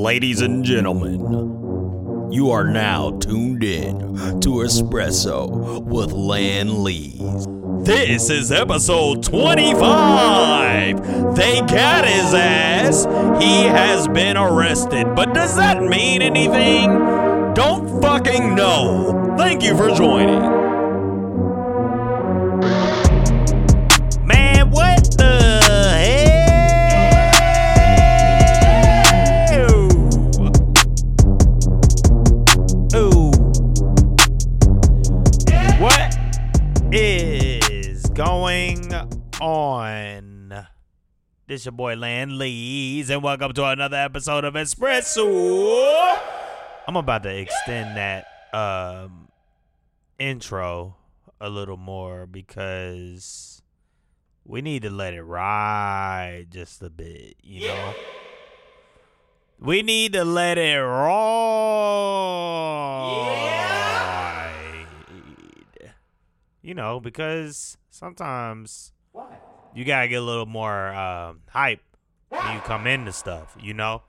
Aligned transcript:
Ladies 0.00 0.40
and 0.40 0.64
gentlemen, 0.64 1.20
you 2.32 2.50
are 2.52 2.64
now 2.64 3.10
tuned 3.18 3.62
in 3.62 3.98
to 4.40 4.62
Espresso 4.64 5.84
with 5.84 6.12
Lan 6.12 6.82
Lees. 6.82 7.46
This 7.84 8.30
is 8.30 8.50
episode 8.50 9.22
25. 9.22 11.36
They 11.36 11.60
got 11.60 12.06
his 12.06 12.32
ass. 12.32 13.04
He 13.42 13.64
has 13.64 14.08
been 14.08 14.38
arrested. 14.38 15.14
But 15.14 15.34
does 15.34 15.56
that 15.56 15.82
mean 15.82 16.22
anything? 16.22 16.88
Don't 17.52 18.00
fucking 18.00 18.54
know. 18.54 19.34
Thank 19.36 19.62
you 19.62 19.76
for 19.76 19.90
joining. 19.90 20.59
This 41.50 41.64
your 41.64 41.72
boy 41.72 41.96
Land 41.96 42.38
Lees, 42.38 43.10
and 43.10 43.24
welcome 43.24 43.52
to 43.54 43.64
another 43.64 43.96
episode 43.96 44.44
of 44.44 44.54
Espresso. 44.54 46.16
I'm 46.86 46.94
about 46.94 47.24
to 47.24 47.36
extend 47.36 47.96
that 47.96 48.24
um, 48.54 49.26
intro 50.16 50.94
a 51.40 51.50
little 51.50 51.76
more 51.76 52.28
because 52.28 53.62
we 54.44 54.62
need 54.62 54.82
to 54.82 54.90
let 54.90 55.12
it 55.12 55.24
ride 55.24 56.46
just 56.52 56.82
a 56.82 56.88
bit, 56.88 57.34
you 57.42 57.66
know. 57.66 57.94
We 59.58 59.82
need 59.82 60.12
to 60.12 60.24
let 60.24 60.56
it 60.56 60.78
ride. 60.78 61.16
You 66.62 66.74
know, 66.74 67.00
because 67.00 67.76
sometimes 67.90 68.92
you 69.74 69.84
gotta 69.84 70.08
get 70.08 70.16
a 70.16 70.24
little 70.24 70.46
more 70.46 70.92
um, 70.94 71.40
hype 71.48 71.80
when 72.28 72.54
you 72.54 72.60
come 72.60 72.86
into 72.86 73.12
stuff, 73.12 73.56
you 73.60 73.74
know? 73.74 74.02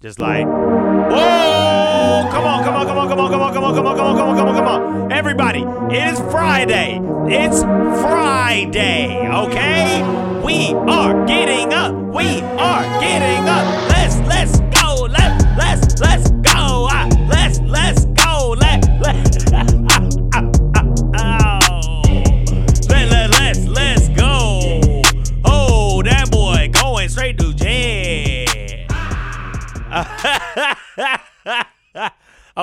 Just 0.00 0.20
like, 0.20 0.46
whoa! 0.46 2.28
Come 2.30 2.44
on, 2.44 2.62
come 2.62 2.76
on, 2.76 2.86
come 2.86 2.98
on, 2.98 3.08
come 3.08 3.18
on, 3.18 3.28
come 3.30 3.40
on, 3.40 3.52
come 3.52 3.64
on, 3.64 3.74
come 3.74 3.86
on, 3.86 3.96
come 3.96 4.06
on, 4.06 4.16
come 4.16 4.28
on, 4.28 4.36
come 4.36 4.48
on, 4.48 4.54
come 4.54 4.68
on. 4.68 5.12
Everybody, 5.12 5.62
it 5.94 6.12
is 6.12 6.20
Friday. 6.30 7.00
It's 7.26 7.62
Friday, 7.62 9.28
okay? 9.28 10.02
We 10.44 10.72
are 10.72 11.26
getting 11.26 11.72
up. 11.72 11.94
We 11.94 12.40
are 12.42 13.00
getting 13.00 13.48
up. 13.48 13.87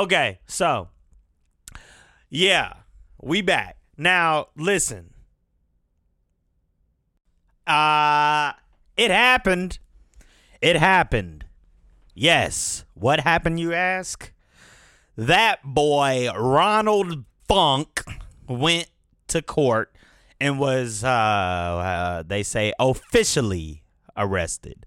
Okay, 0.05 0.39
so 0.45 0.89
yeah, 2.29 2.73
we 3.21 3.41
back. 3.41 3.77
Now, 3.97 4.47
listen. 4.55 5.13
Uh 7.67 8.53
it 8.95 9.11
happened. 9.11 9.79
It 10.61 10.77
happened. 10.77 11.45
Yes. 12.13 12.85
What 12.93 13.21
happened, 13.21 13.59
you 13.59 13.73
ask? 13.73 14.31
That 15.17 15.59
boy, 15.63 16.29
Ronald 16.33 17.25
Funk, 17.47 18.03
went 18.47 18.89
to 19.27 19.41
court 19.41 19.93
and 20.39 20.59
was, 20.59 21.03
uh, 21.03 21.07
uh, 21.09 22.23
they 22.23 22.43
say, 22.43 22.73
officially 22.79 23.83
arrested. 24.15 24.85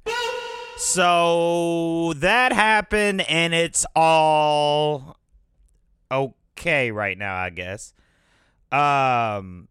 So 0.78 2.12
that 2.18 2.52
happened, 2.52 3.28
and 3.28 3.52
it's 3.52 3.84
all 3.96 5.16
okay 6.08 6.92
right 6.92 7.18
now, 7.18 7.34
I 7.34 7.50
guess. 7.50 7.92
Um, 8.70 9.66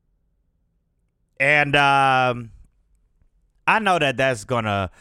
and 1.39 1.75
um, 1.77 2.51
I 3.65 3.79
know 3.79 3.97
that 3.99 4.17
that's 4.17 4.43
gonna. 4.43 4.91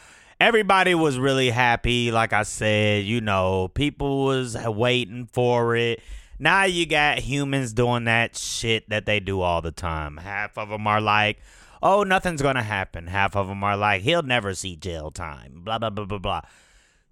Everybody 0.41 0.95
was 0.95 1.19
really 1.19 1.51
happy, 1.51 2.13
like 2.13 2.33
I 2.33 2.45
said. 2.45 3.05
You 3.05 3.21
know, 3.21 3.67
people 3.75 4.25
was 4.27 4.57
waiting 4.57 5.29
for 5.33 5.75
it. 5.75 6.01
Now 6.39 6.65
you 6.65 6.87
got 6.87 7.19
humans 7.19 7.73
doing 7.73 8.05
that 8.05 8.37
shit 8.37 8.89
that 8.91 9.07
they 9.07 9.19
do 9.19 9.41
all 9.41 9.61
the 9.61 9.73
time. 9.73 10.19
Half 10.19 10.57
of 10.57 10.69
them 10.69 10.87
are 10.87 11.01
like, 11.01 11.41
"Oh, 11.83 12.03
nothing's 12.03 12.43
gonna 12.43 12.63
happen." 12.63 13.07
Half 13.09 13.37
of 13.37 13.49
them 13.49 13.63
are 13.65 13.77
like, 13.77 14.03
"He'll 14.03 14.23
never 14.23 14.55
see 14.55 14.77
jail 14.77 15.11
time." 15.11 15.63
Blah 15.65 15.79
blah 15.79 15.91
blah 15.91 16.05
blah 16.05 16.19
blah. 16.19 16.41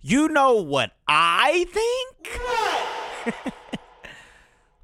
You 0.01 0.29
know 0.29 0.55
what 0.55 0.93
I 1.09 1.67
think? 1.73 3.55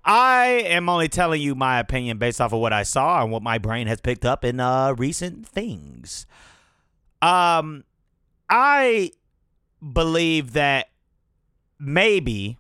I 0.05 0.47
am 0.67 0.89
only 0.89 1.09
telling 1.09 1.43
you 1.43 1.55
my 1.55 1.79
opinion 1.79 2.19
based 2.19 2.41
off 2.41 2.53
of 2.53 2.61
what 2.61 2.73
I 2.73 2.85
saw 2.85 3.23
and 3.23 3.31
what 3.31 3.43
my 3.43 3.59
brain 3.59 3.87
has 3.87 4.01
picked 4.01 4.25
up 4.25 4.45
in 4.45 4.59
uh, 4.61 4.95
recent 4.97 5.47
things. 5.47 6.27
Um, 7.21 7.85
I 8.49 9.13
believe 9.93 10.55
that 10.55 10.89
maybe, 11.79 12.57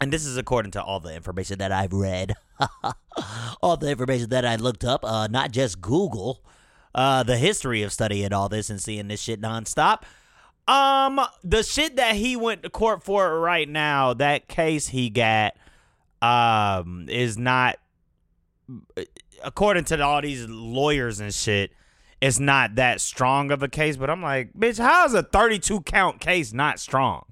and 0.00 0.12
this 0.12 0.24
is 0.24 0.36
according 0.36 0.72
to 0.72 0.82
all 0.82 0.98
the 0.98 1.14
information 1.14 1.58
that 1.58 1.72
I've 1.72 1.92
read, 1.92 2.34
all 3.62 3.76
the 3.76 3.90
information 3.90 4.28
that 4.30 4.44
I 4.44 4.56
looked 4.56 4.84
up, 4.84 5.04
uh, 5.04 5.28
not 5.28 5.52
just 5.52 5.80
Google, 5.80 6.44
uh, 6.94 7.22
the 7.22 7.36
history 7.36 7.82
of 7.82 7.92
studying 7.92 8.32
all 8.32 8.48
this 8.48 8.70
and 8.70 8.80
seeing 8.80 9.08
this 9.08 9.20
shit 9.20 9.40
nonstop. 9.40 10.02
Um, 10.68 11.20
the 11.42 11.62
shit 11.62 11.96
that 11.96 12.14
he 12.16 12.36
went 12.36 12.62
to 12.62 12.70
court 12.70 13.02
for 13.02 13.40
right 13.40 13.68
now, 13.68 14.14
that 14.14 14.48
case 14.48 14.88
he 14.88 15.10
got, 15.10 15.54
um, 16.20 17.06
is 17.08 17.36
not, 17.36 17.78
according 19.42 19.84
to 19.84 20.00
all 20.00 20.22
these 20.22 20.46
lawyers 20.48 21.18
and 21.20 21.34
shit, 21.34 21.72
it's 22.20 22.38
not 22.38 22.76
that 22.76 23.00
strong 23.00 23.50
of 23.50 23.64
a 23.64 23.68
case. 23.68 23.96
But 23.96 24.08
I'm 24.08 24.22
like, 24.22 24.52
bitch, 24.54 24.78
how 24.78 25.04
is 25.04 25.14
a 25.14 25.24
32 25.24 25.80
count 25.80 26.20
case 26.20 26.52
not 26.52 26.78
strong? 26.78 27.24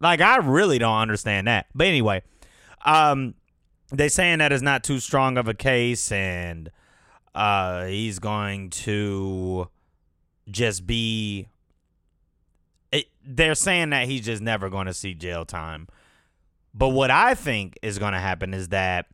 Like, 0.00 0.20
I 0.20 0.36
really 0.36 0.78
don't 0.78 0.96
understand 0.96 1.46
that. 1.46 1.66
But 1.74 1.88
anyway, 1.88 2.22
um, 2.84 3.34
they 3.92 4.08
saying 4.08 4.38
that 4.38 4.52
is 4.52 4.62
not 4.62 4.82
too 4.82 4.98
strong 4.98 5.36
of 5.36 5.48
a 5.48 5.54
case, 5.54 6.10
and 6.10 6.70
uh, 7.34 7.84
he's 7.84 8.18
going 8.18 8.70
to 8.70 9.68
just 10.50 10.86
be. 10.86 11.48
It, 12.90 13.06
they're 13.24 13.54
saying 13.54 13.90
that 13.90 14.06
he's 14.06 14.24
just 14.24 14.42
never 14.42 14.68
going 14.68 14.86
to 14.86 14.94
see 14.94 15.14
jail 15.14 15.44
time. 15.44 15.88
But 16.74 16.88
what 16.88 17.10
I 17.10 17.34
think 17.34 17.78
is 17.82 17.98
going 17.98 18.12
to 18.12 18.18
happen 18.18 18.54
is 18.54 18.68
that 18.68 19.06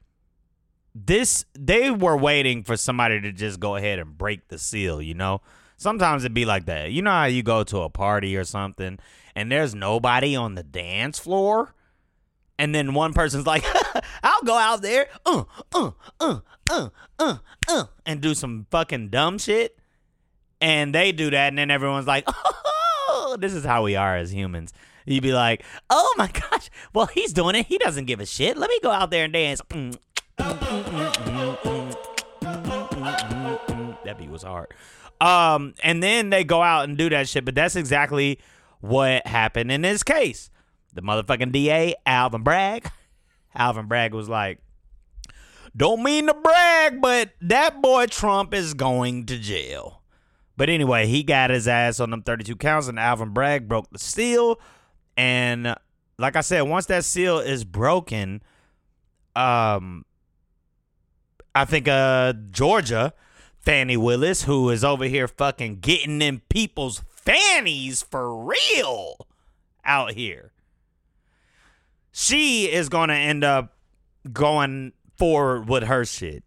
this 0.95 1.45
they 1.55 1.91
were 1.91 2.17
waiting 2.17 2.63
for 2.63 2.77
somebody 2.77 3.21
to 3.21 3.33
just 3.33 3.61
go 3.61 3.77
ahead 3.77 3.99
and 3.99 4.17
break 4.17 4.49
the 4.49 4.59
seal, 4.59 5.03
you 5.03 5.15
know? 5.15 5.41
Sometimes 5.77 6.25
it'd 6.25 6.35
be 6.35 6.45
like 6.45 6.67
that. 6.67 6.91
You 6.91 7.03
know 7.03 7.11
how 7.11 7.25
you 7.27 7.43
go 7.43 7.63
to 7.65 7.83
a 7.83 7.91
party 7.91 8.37
or 8.37 8.45
something 8.45 8.99
and 9.35 9.53
there's 9.53 9.75
nobody 9.75 10.35
on 10.35 10.55
the 10.55 10.65
dance 10.65 11.19
floor? 11.19 11.75
And 12.59 12.75
then 12.75 12.93
one 12.93 13.13
person's 13.13 13.47
like, 13.47 13.65
I'll 14.23 14.43
go 14.43 14.57
out 14.57 14.83
there, 14.83 15.09
uh, 15.25 15.45
uh, 15.73 15.93
uh, 16.19 16.41
uh, 16.69 16.89
uh, 17.19 17.37
uh, 17.69 17.85
and 18.05 18.21
do 18.21 18.35
some 18.35 18.67
fucking 18.71 19.09
dumb 19.09 19.39
shit. 19.39 19.79
And 20.61 20.93
they 20.93 21.13
do 21.13 21.31
that, 21.31 21.49
and 21.49 21.59
then 21.59 21.71
everyone's 21.71 22.09
like, 22.09 22.25
oh, 22.29 23.37
this 23.39 23.53
is 23.55 23.65
how 23.65 23.85
we 23.85 23.95
are 23.95 24.17
as 24.17 24.35
humans. 24.35 24.73
You'd 25.07 25.23
be 25.23 25.33
like, 25.33 25.65
oh 25.89 26.15
my 26.19 26.27
gosh, 26.51 26.69
well, 26.93 27.07
he's 27.07 27.33
doing 27.33 27.55
it. 27.55 27.67
He 27.67 27.79
doesn't 27.79 28.05
give 28.07 28.21
a 28.21 28.27
shit. 28.27 28.57
Let 28.59 28.69
me 28.69 28.79
go 28.83 28.91
out 28.91 29.11
there 29.11 29.25
and 29.25 29.33
dance. 29.33 29.63
That 34.05 34.17
beat 34.19 34.31
was 34.31 34.43
hard. 34.43 34.75
Um, 35.21 35.75
and 35.83 36.03
then 36.03 36.31
they 36.31 36.45
go 36.45 36.63
out 36.63 36.89
and 36.89 36.97
do 36.99 37.09
that 37.11 37.29
shit, 37.29 37.45
but 37.45 37.55
that's 37.55 37.77
exactly 37.77 38.39
what 38.81 39.27
happened 39.27 39.73
in 39.73 39.83
this 39.83 40.03
case. 40.03 40.51
The 40.99 41.07
motherfucking 41.07 41.53
DA, 41.53 41.95
Alvin 42.05 42.43
Bragg. 42.43 42.91
Alvin 43.55 43.87
Bragg 43.87 44.15
was 44.15 44.29
like, 44.29 44.59
don't 45.77 46.03
mean 46.03 46.27
to 46.27 46.35
brag, 46.35 47.01
but 47.01 47.31
that 47.41 47.81
boy 47.81 48.07
Trump 48.07 48.53
is 48.53 48.75
going 48.75 49.27
to 49.27 49.39
jail. 49.39 50.03
But 50.57 50.69
anyway, 50.69 51.07
he 51.07 51.23
got 51.23 51.51
his 51.51 51.69
ass 51.69 52.01
on 52.01 52.11
them 52.11 52.23
32 52.23 52.57
counts, 52.57 52.89
and 52.89 52.99
Alvin 52.99 53.31
Bragg 53.31 53.69
broke 53.69 53.89
the 53.91 53.99
seal. 54.01 54.61
And 55.17 55.77
like 56.19 56.35
I 56.35 56.41
said, 56.41 56.63
once 56.63 56.87
that 56.87 57.05
seal 57.05 57.39
is 57.39 57.63
broken, 57.63 58.43
um, 59.37 60.05
I 61.55 61.65
think 61.65 61.87
uh 61.87 62.33
Georgia, 62.51 63.15
Fani 63.61 63.97
Willis, 63.97 64.43
who 64.43 64.69
is 64.71 64.83
over 64.83 65.05
here 65.05 65.29
fucking 65.29 65.79
getting 65.79 66.21
in 66.23 66.41
people's 66.49 67.05
fannies 67.09 68.03
for 68.03 68.37
real. 68.37 69.29
out 69.85 70.13
here. 70.15 70.51
She 72.21 72.65
is 72.69 72.89
going 72.89 73.11
to 73.11 73.15
end 73.15 73.45
up 73.45 73.77
going 74.33 74.93
forward 75.17 75.69
with 75.69 75.85
her 75.85 76.05
shit. 76.05 76.43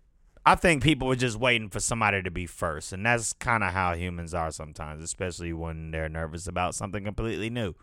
I 0.45 0.55
think 0.55 0.83
people 0.83 1.07
were 1.07 1.15
just 1.15 1.39
waiting 1.39 1.69
for 1.69 1.79
somebody 1.79 2.21
to 2.21 2.29
be 2.29 2.45
first, 2.45 2.91
and 2.91 3.05
that's 3.05 3.31
kind 3.31 3.63
of 3.63 3.71
how 3.71 3.93
humans 3.93 4.33
are 4.33 4.51
sometimes, 4.51 5.01
especially 5.01 5.53
when 5.53 5.91
they're 5.91 6.09
nervous 6.09 6.45
about 6.45 6.75
something 6.75 7.05
completely 7.05 7.49
new. 7.49 7.73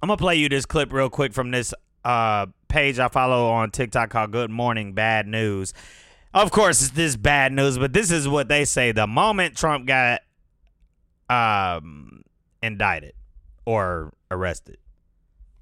I'm 0.00 0.06
gonna 0.06 0.16
play 0.16 0.36
you 0.36 0.48
this 0.48 0.64
clip 0.64 0.90
real 0.90 1.10
quick 1.10 1.34
from 1.34 1.50
this 1.50 1.74
uh, 2.02 2.46
page 2.68 2.98
I 2.98 3.08
follow 3.08 3.50
on 3.50 3.70
TikTok 3.70 4.08
called 4.08 4.32
Good 4.32 4.50
Morning 4.50 4.94
Bad 4.94 5.26
News. 5.26 5.74
Of 6.32 6.50
course, 6.50 6.80
it's 6.80 6.92
this 6.92 7.16
bad 7.16 7.52
news, 7.52 7.76
but 7.76 7.92
this 7.92 8.10
is 8.10 8.26
what 8.26 8.48
they 8.48 8.64
say 8.64 8.90
the 8.90 9.06
moment 9.06 9.54
Trump 9.54 9.86
got 9.86 10.22
um, 11.28 12.22
indicted 12.62 13.12
or 13.66 14.14
arrested. 14.30 14.78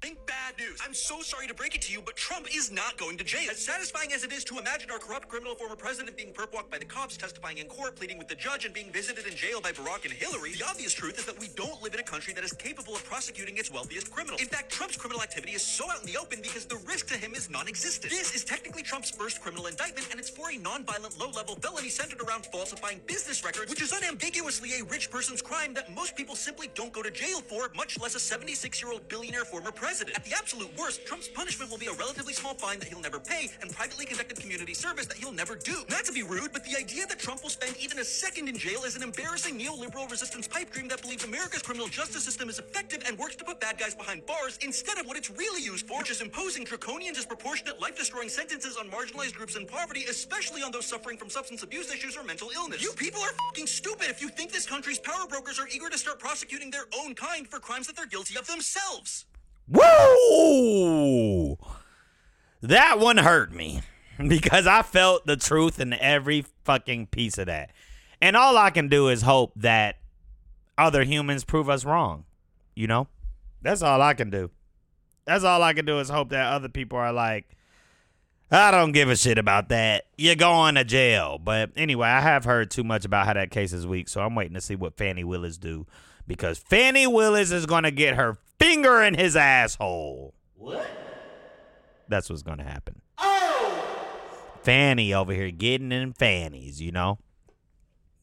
Think 0.01 0.24
bad 0.25 0.57
news. 0.57 0.79
I'm 0.83 0.93
so 0.93 1.21
sorry 1.21 1.47
to 1.47 1.53
break 1.53 1.75
it 1.75 1.81
to 1.83 1.91
you, 1.91 2.01
but 2.01 2.15
Trump 2.15 2.47
is 2.53 2.71
not 2.71 2.97
going 2.97 3.17
to 3.17 3.23
jail. 3.23 3.49
As 3.49 3.59
satisfying 3.59 4.13
as 4.13 4.23
it 4.23 4.31
is 4.31 4.43
to 4.45 4.59
imagine 4.59 4.91
our 4.91 4.99
corrupt 4.99 5.27
criminal 5.27 5.55
former 5.55 5.75
president 5.75 6.17
being 6.17 6.33
perp 6.33 6.53
walked 6.53 6.71
by 6.71 6.77
the 6.77 6.85
cops, 6.85 7.17
testifying 7.17 7.57
in 7.57 7.67
court, 7.67 7.95
pleading 7.95 8.17
with 8.17 8.27
the 8.27 8.35
judge, 8.35 8.65
and 8.65 8.73
being 8.73 8.91
visited 8.91 9.25
in 9.25 9.35
jail 9.35 9.61
by 9.61 9.71
Barack 9.71 10.05
and 10.05 10.13
Hillary, 10.13 10.53
the 10.53 10.65
obvious 10.65 10.93
truth 10.93 11.17
is 11.19 11.25
that 11.25 11.39
we 11.39 11.47
don't 11.55 11.81
live 11.81 11.93
in 11.93 11.99
a 11.99 12.03
country 12.03 12.33
that 12.33 12.43
is 12.43 12.53
capable 12.53 12.95
of 12.95 13.03
prosecuting 13.05 13.57
its 13.57 13.71
wealthiest 13.71 14.11
criminals. 14.11 14.41
In 14.41 14.47
fact, 14.47 14.71
Trump's 14.71 14.97
criminal 14.97 15.21
activity 15.21 15.53
is 15.53 15.61
so 15.61 15.89
out 15.89 16.01
in 16.01 16.11
the 16.11 16.17
open 16.17 16.39
because 16.41 16.65
the 16.65 16.77
risk 16.87 17.07
to 17.07 17.17
him 17.17 17.33
is 17.33 17.49
non-existent. 17.49 18.11
This 18.11 18.33
is 18.35 18.43
technically 18.43 18.83
Trump's 18.83 19.11
first 19.11 19.41
criminal 19.41 19.67
indictment, 19.67 20.07
and 20.11 20.19
it's 20.19 20.29
for 20.29 20.51
a 20.51 20.57
non-violent, 20.57 21.19
low-level 21.19 21.55
felony 21.55 21.89
centered 21.89 22.21
around 22.21 22.45
falsifying 22.47 23.01
business 23.05 23.43
records, 23.43 23.69
which 23.69 23.81
is 23.81 23.91
unambiguously 23.91 24.79
a 24.79 24.83
rich 24.85 25.11
person's 25.11 25.41
crime 25.41 25.73
that 25.73 25.93
most 25.93 26.15
people 26.15 26.35
simply 26.35 26.69
don't 26.73 26.93
go 26.93 27.01
to 27.01 27.11
jail 27.11 27.41
for, 27.41 27.71
much 27.75 27.99
less 27.99 28.15
a 28.15 28.17
76-year-old 28.17 29.07
billionaire 29.07 29.45
former 29.45 29.71
president. 29.71 30.14
At 30.15 30.23
the 30.23 30.31
absolute 30.33 30.71
worst, 30.79 31.05
Trump's 31.05 31.27
punishment 31.27 31.69
will 31.69 31.77
be 31.77 31.87
a 31.87 31.93
relatively 31.93 32.31
small 32.31 32.53
fine 32.53 32.79
that 32.79 32.87
he'll 32.87 33.01
never 33.01 33.19
pay 33.19 33.51
and 33.61 33.69
privately 33.69 34.05
conducted 34.05 34.39
community 34.39 34.73
service 34.73 35.07
that 35.07 35.17
he'll 35.17 35.33
never 35.33 35.57
do. 35.57 35.83
Not 35.89 36.05
to 36.05 36.13
be 36.13 36.23
rude, 36.23 36.53
but 36.53 36.63
the 36.63 36.77
idea 36.79 37.05
that 37.05 37.19
Trump 37.19 37.43
will 37.43 37.49
spend 37.49 37.75
even 37.81 37.99
a 37.99 38.05
second 38.05 38.47
in 38.47 38.57
jail 38.57 38.85
is 38.85 38.95
an 38.95 39.03
embarrassing 39.03 39.59
neoliberal 39.59 40.09
resistance 40.09 40.47
pipe 40.47 40.71
dream 40.71 40.87
that 40.87 41.01
believes 41.01 41.25
America's 41.25 41.61
criminal 41.61 41.89
justice 41.89 42.23
system 42.23 42.47
is 42.47 42.59
effective 42.59 43.03
and 43.05 43.19
works 43.19 43.35
to 43.35 43.43
put 43.43 43.59
bad 43.59 43.77
guys 43.77 43.93
behind 43.93 44.25
bars 44.25 44.57
instead 44.61 44.97
of 44.97 45.05
what 45.05 45.17
it's 45.17 45.29
really 45.31 45.61
used 45.61 45.85
for, 45.85 45.99
which 45.99 46.11
is 46.11 46.21
imposing 46.21 46.63
draconian, 46.63 47.13
disproportionate, 47.13 47.81
life-destroying 47.81 48.29
sentences 48.29 48.77
on 48.77 48.89
marginalized 48.89 49.35
groups 49.35 49.57
in 49.57 49.67
poverty, 49.67 50.05
especially 50.09 50.63
on 50.63 50.71
those 50.71 50.85
suffering 50.85 51.17
from 51.17 51.29
substance 51.29 51.61
abuse 51.61 51.93
issues 51.93 52.15
or 52.15 52.23
mental 52.23 52.51
illness. 52.55 52.81
You 52.81 52.93
people 52.93 53.19
are 53.21 53.33
fucking 53.49 53.67
stupid 53.67 54.09
if 54.09 54.21
you 54.21 54.29
think 54.29 54.53
this 54.53 54.65
country's 54.65 54.99
power 54.99 55.27
brokers 55.27 55.59
are 55.59 55.67
eager 55.67 55.89
to 55.89 55.97
start 55.97 56.19
prosecuting 56.19 56.71
their 56.71 56.85
own 56.97 57.15
kind 57.15 57.45
for 57.45 57.59
crimes 57.59 57.85
that 57.87 57.97
they're 57.97 58.05
guilty 58.05 58.39
of 58.39 58.47
themselves. 58.47 59.25
Woo! 59.67 61.57
That 62.61 62.99
one 62.99 63.17
hurt 63.17 63.51
me 63.53 63.81
because 64.27 64.67
I 64.67 64.81
felt 64.81 65.25
the 65.25 65.37
truth 65.37 65.79
in 65.79 65.93
every 65.93 66.45
fucking 66.63 67.07
piece 67.07 67.37
of 67.37 67.47
that. 67.47 67.71
And 68.21 68.35
all 68.35 68.57
I 68.57 68.69
can 68.69 68.87
do 68.87 69.09
is 69.09 69.21
hope 69.21 69.53
that 69.57 69.97
other 70.77 71.03
humans 71.03 71.43
prove 71.43 71.69
us 71.69 71.85
wrong. 71.85 72.25
You 72.75 72.87
know? 72.87 73.07
That's 73.61 73.81
all 73.81 74.01
I 74.01 74.13
can 74.13 74.29
do. 74.29 74.51
That's 75.25 75.43
all 75.43 75.63
I 75.63 75.73
can 75.73 75.85
do 75.85 75.99
is 75.99 76.09
hope 76.09 76.29
that 76.29 76.53
other 76.53 76.69
people 76.69 76.97
are 76.97 77.13
like, 77.13 77.55
I 78.51 78.69
don't 78.69 78.91
give 78.91 79.09
a 79.09 79.15
shit 79.15 79.39
about 79.39 79.69
that. 79.69 80.05
You're 80.17 80.35
going 80.35 80.75
to 80.75 80.83
jail. 80.83 81.39
But 81.43 81.71
anyway, 81.75 82.07
I 82.07 82.21
have 82.21 82.45
heard 82.45 82.69
too 82.69 82.83
much 82.83 83.03
about 83.03 83.25
how 83.25 83.33
that 83.33 83.49
case 83.49 83.73
is 83.73 83.87
weak, 83.87 84.07
so 84.07 84.21
I'm 84.21 84.35
waiting 84.35 84.53
to 84.53 84.61
see 84.61 84.75
what 84.75 84.97
Fani 84.97 85.23
Willis 85.23 85.57
do 85.57 85.87
because 86.27 86.59
Fani 86.59 87.07
Willis 87.07 87.51
is 87.51 87.65
going 87.65 87.83
to 87.83 87.91
get 87.91 88.15
her 88.15 88.37
finger 88.59 89.01
in 89.01 89.13
his 89.13 89.35
asshole. 89.35 90.33
What? 90.55 90.87
That's 92.07 92.29
what's 92.29 92.43
going 92.43 92.59
to 92.59 92.63
happen. 92.63 93.01
Oh! 93.17 93.83
Fanny 94.63 95.13
over 95.13 95.33
here 95.33 95.51
getting 95.51 95.91
in 95.91 96.13
fannies, 96.13 96.81
you 96.81 96.91
know? 96.91 97.19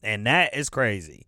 And 0.01 0.25
that 0.27 0.55
is 0.55 0.69
crazy. 0.69 1.27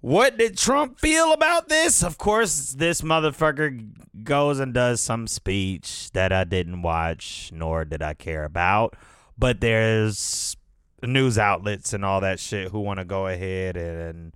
What 0.00 0.36
did 0.36 0.56
Trump 0.56 1.00
feel 1.00 1.32
about 1.32 1.68
this? 1.68 2.02
Of 2.04 2.18
course, 2.18 2.72
this 2.72 3.00
motherfucker 3.00 3.88
goes 4.22 4.60
and 4.60 4.72
does 4.72 5.00
some 5.00 5.26
speech 5.26 6.10
that 6.12 6.32
I 6.32 6.44
didn't 6.44 6.82
watch, 6.82 7.50
nor 7.52 7.84
did 7.84 8.02
I 8.02 8.14
care 8.14 8.44
about. 8.44 8.94
But 9.38 9.60
there's 9.60 10.56
news 11.02 11.38
outlets 11.38 11.92
and 11.92 12.04
all 12.04 12.20
that 12.20 12.40
shit 12.40 12.70
who 12.70 12.80
want 12.80 12.98
to 12.98 13.04
go 13.04 13.26
ahead 13.26 13.76
and 13.76 14.34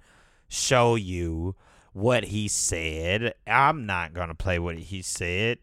show 0.48 0.94
you 0.94 1.54
what 1.92 2.24
he 2.24 2.48
said. 2.48 3.34
I'm 3.46 3.86
not 3.86 4.12
going 4.12 4.28
to 4.28 4.34
play 4.34 4.58
what 4.58 4.78
he 4.78 5.02
said. 5.02 5.58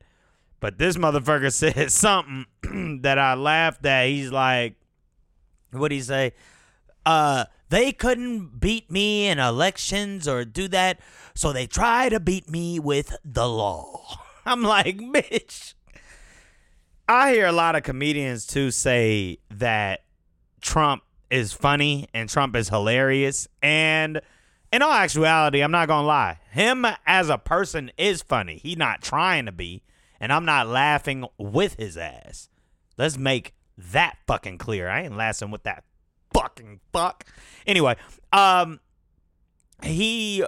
But 0.59 0.77
this 0.77 0.97
motherfucker 0.97 1.53
said 1.53 1.91
something 1.91 2.99
that 3.01 3.19
I 3.19 3.33
laughed 3.35 3.85
at. 3.85 4.07
He's 4.07 4.31
like, 4.31 4.75
what'd 5.71 5.95
he 5.95 6.01
say? 6.01 6.33
Uh, 7.05 7.45
they 7.69 7.91
couldn't 7.91 8.59
beat 8.59 8.91
me 8.91 9.27
in 9.27 9.39
elections 9.39 10.27
or 10.27 10.45
do 10.45 10.67
that, 10.69 10.99
so 11.35 11.53
they 11.53 11.67
try 11.67 12.09
to 12.09 12.19
beat 12.19 12.49
me 12.49 12.79
with 12.79 13.15
the 13.23 13.47
law. 13.47 14.19
I'm 14.45 14.63
like, 14.63 14.97
bitch. 14.97 15.73
I 17.09 17.31
hear 17.31 17.45
a 17.45 17.53
lot 17.53 17.75
of 17.75 17.83
comedians 17.83 18.45
too 18.45 18.71
say 18.71 19.39
that 19.49 20.03
Trump 20.59 21.03
is 21.29 21.53
funny 21.53 22.07
and 22.13 22.27
Trump 22.29 22.55
is 22.55 22.69
hilarious. 22.69 23.47
And 23.61 24.21
in 24.71 24.81
all 24.81 24.91
actuality, 24.91 25.61
I'm 25.61 25.71
not 25.71 25.87
gonna 25.87 26.07
lie. 26.07 26.39
Him 26.51 26.85
as 27.05 27.29
a 27.29 27.37
person 27.37 27.91
is 27.97 28.21
funny. 28.21 28.57
He 28.57 28.75
not 28.75 29.01
trying 29.01 29.45
to 29.45 29.51
be, 29.51 29.83
and 30.19 30.31
I'm 30.31 30.45
not 30.45 30.67
laughing 30.67 31.25
with 31.37 31.75
his 31.75 31.97
ass. 31.97 32.49
Let's 32.97 33.17
make 33.17 33.53
that 33.77 34.17
fucking 34.27 34.57
clear. 34.57 34.89
I 34.89 35.03
ain't 35.03 35.15
laughing 35.15 35.51
with 35.51 35.63
that 35.63 35.83
fucking 36.33 36.79
fuck. 36.91 37.25
Anyway, 37.65 37.95
um, 38.33 38.79
he 39.83 40.43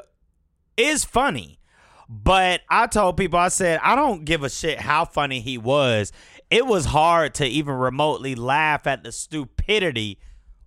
is 0.76 1.06
funny, 1.06 1.60
but 2.08 2.62
I 2.70 2.88
told 2.88 3.18
people 3.18 3.40
I 3.40 3.50
said 3.50 3.80
I 3.84 3.96
don't 3.96 4.26
give 4.26 4.44
a 4.44 4.50
shit 4.50 4.80
how 4.80 5.06
funny 5.06 5.40
he 5.40 5.58
was. 5.58 6.12
It 6.50 6.66
was 6.66 6.86
hard 6.86 7.36
to 7.36 7.46
even 7.46 7.76
remotely 7.76 8.36
laugh 8.36 8.88
at 8.88 9.04
the 9.04 9.12
stupidity 9.12 10.20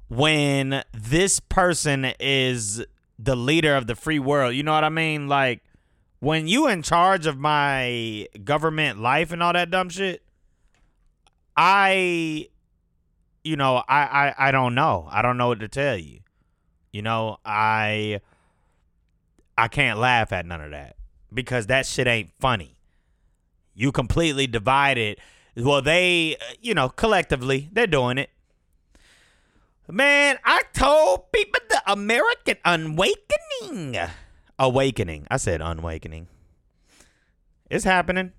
when 0.08 0.84
this 0.92 1.40
person 1.40 2.12
is 2.20 2.84
the 3.22 3.36
leader 3.36 3.76
of 3.76 3.86
the 3.86 3.94
free 3.94 4.18
world. 4.18 4.54
You 4.54 4.62
know 4.62 4.72
what 4.72 4.84
I 4.84 4.88
mean? 4.88 5.28
Like 5.28 5.62
when 6.20 6.48
you 6.48 6.68
in 6.68 6.82
charge 6.82 7.26
of 7.26 7.38
my 7.38 8.26
government 8.44 9.00
life 9.00 9.32
and 9.32 9.42
all 9.42 9.52
that 9.52 9.70
dumb 9.70 9.88
shit, 9.88 10.22
I 11.56 12.48
you 13.44 13.56
know, 13.56 13.82
I, 13.88 14.02
I 14.38 14.48
I 14.48 14.50
don't 14.50 14.74
know. 14.74 15.08
I 15.10 15.22
don't 15.22 15.36
know 15.36 15.48
what 15.48 15.60
to 15.60 15.68
tell 15.68 15.96
you. 15.96 16.20
You 16.92 17.02
know, 17.02 17.38
I 17.44 18.20
I 19.56 19.68
can't 19.68 19.98
laugh 19.98 20.32
at 20.32 20.46
none 20.46 20.60
of 20.60 20.70
that 20.70 20.96
because 21.32 21.66
that 21.66 21.86
shit 21.86 22.06
ain't 22.06 22.30
funny. 22.40 22.76
You 23.74 23.92
completely 23.92 24.46
divided. 24.46 25.18
Well, 25.56 25.82
they, 25.82 26.36
you 26.60 26.74
know, 26.74 26.88
collectively, 26.88 27.68
they're 27.72 27.86
doing 27.86 28.18
it. 28.18 28.30
Man, 29.88 30.38
I 30.44 30.62
told 30.72 31.32
people 31.32 31.60
the 31.68 31.82
American 31.90 32.56
awakening. 32.64 33.96
Awakening. 34.58 35.26
I 35.30 35.36
said 35.38 35.60
unawakening. 35.60 36.28
It's 37.68 37.84
happening. 37.84 38.32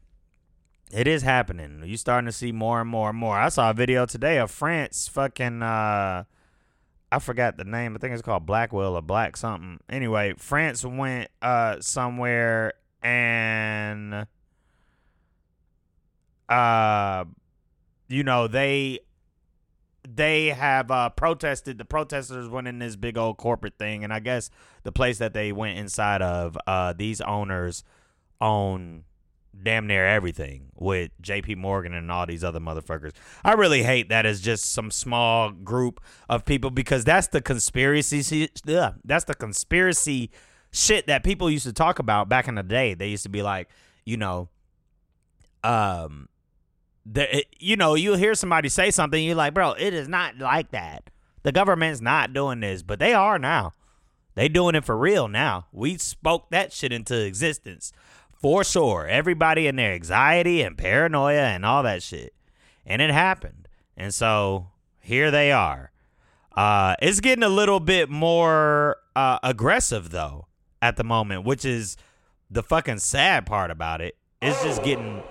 It 0.91 1.07
is 1.07 1.23
happening. 1.23 1.81
You 1.85 1.97
starting 1.97 2.27
to 2.27 2.31
see 2.31 2.51
more 2.51 2.79
and 2.79 2.89
more 2.89 3.09
and 3.09 3.17
more. 3.17 3.38
I 3.38 3.50
saw 3.50 3.71
a 3.71 3.73
video 3.73 4.05
today 4.05 4.38
of 4.38 4.51
France 4.51 5.07
fucking 5.07 5.63
uh 5.63 6.23
I 7.12 7.19
forgot 7.19 7.57
the 7.57 7.63
name. 7.63 7.95
I 7.95 8.00
think 8.00 8.13
it's 8.13 8.21
called 8.21 8.45
Blackwell 8.45 8.95
or 8.95 9.01
Black 9.01 9.35
something. 9.35 9.79
Anyway, 9.89 10.35
France 10.38 10.85
went 10.85 11.29
uh 11.41 11.81
somewhere 11.81 12.73
and 13.01 14.27
uh 16.47 17.25
you 18.07 18.23
know, 18.23 18.47
they 18.47 19.00
they 20.07 20.48
have 20.50 20.91
uh, 20.91 21.10
protested. 21.10 21.77
The 21.77 21.86
protesters 21.86 22.50
went 22.50 22.67
in 22.67 22.79
this 22.79 22.95
big 22.95 23.17
old 23.17 23.38
corporate 23.38 23.77
thing, 23.77 24.03
and 24.03 24.13
I 24.13 24.19
guess 24.19 24.50
the 24.83 24.91
place 24.91 25.17
that 25.19 25.33
they 25.33 25.51
went 25.51 25.77
inside 25.77 26.22
of, 26.22 26.57
uh, 26.67 26.93
these 26.93 27.22
owners 27.22 27.83
own 28.41 29.05
damn 29.62 29.86
near 29.88 30.05
everything 30.05 30.72
with 30.75 31.12
J.P. 31.22 31.55
Morgan 31.55 31.93
and 31.93 32.12
all 32.12 32.25
these 32.25 32.43
other 32.43 32.60
motherfuckers. 32.60 33.12
I 33.43 33.53
really 33.53 33.83
hate 33.83 34.10
that 34.10 34.25
as 34.25 34.41
just 34.41 34.72
some 34.74 34.91
small 34.91 35.51
group 35.51 36.01
of 36.27 36.43
people 36.43 36.72
because 36.72 37.03
that's 37.03 37.27
the 37.27 37.41
conspiracy. 37.41 38.50
Ugh, 38.67 38.95
that's 39.03 39.25
the 39.25 39.36
conspiracy 39.36 40.31
shit 40.72 41.07
that 41.07 41.24
people 41.24 41.50
used 41.50 41.65
to 41.65 41.74
talk 41.74 42.00
about 42.00 42.27
back 42.29 42.48
in 42.48 42.55
the 42.55 42.63
day. 42.63 42.93
They 42.95 43.10
used 43.10 43.24
to 43.24 43.29
be 43.29 43.43
like, 43.43 43.69
you 44.05 44.17
know, 44.17 44.50
um 45.63 46.27
the, 47.05 47.45
you 47.60 47.75
know, 47.75 47.95
you 47.95 48.15
hear 48.15 48.36
somebody 48.36 48.69
say 48.69 48.91
something, 48.91 49.24
you're 49.24 49.36
like, 49.36 49.53
bro, 49.53 49.72
it 49.74 49.93
is 49.93 50.07
not 50.07 50.38
like 50.38 50.72
that. 50.72 51.10
The 51.43 51.51
government's 51.51 52.01
not 52.01 52.33
doing 52.33 52.62
this, 52.62 52.83
but 52.83 53.00
they 53.00 53.13
are 53.13 53.38
now. 53.38 53.74
They 54.36 54.48
doing 54.48 54.75
it 54.75 54.86
for 54.86 54.98
real 54.98 55.27
now. 55.27 55.67
We 55.72 55.98
spoke 55.98 56.50
that 56.50 56.74
shit 56.74 56.91
into 56.91 57.25
existence. 57.25 57.91
For 58.31 58.63
sure. 58.63 59.07
Everybody 59.07 59.67
in 59.67 59.75
their 59.75 59.93
anxiety 59.93 60.62
and 60.62 60.77
paranoia 60.77 61.43
and 61.43 61.65
all 61.65 61.83
that 61.83 62.03
shit. 62.03 62.33
And 62.86 63.01
it 63.01 63.12
happened. 63.12 63.67
And 63.95 64.13
so 64.13 64.69
here 65.00 65.31
they 65.31 65.51
are. 65.51 65.91
Uh, 66.55 66.95
it's 67.01 67.19
getting 67.19 67.43
a 67.43 67.50
little 67.50 67.79
bit 67.79 68.10
more 68.10 68.98
uh, 69.15 69.39
aggressive 69.43 70.10
though 70.10 70.48
at 70.81 70.98
the 70.98 71.03
moment, 71.03 71.45
which 71.45 71.63
is 71.63 71.95
the 72.50 72.63
fucking 72.63 73.00
sad 73.00 73.45
part 73.45 73.72
about 73.72 74.01
it. 74.01 74.17
It's 74.41 74.62
just 74.63 74.83
getting 74.83 75.24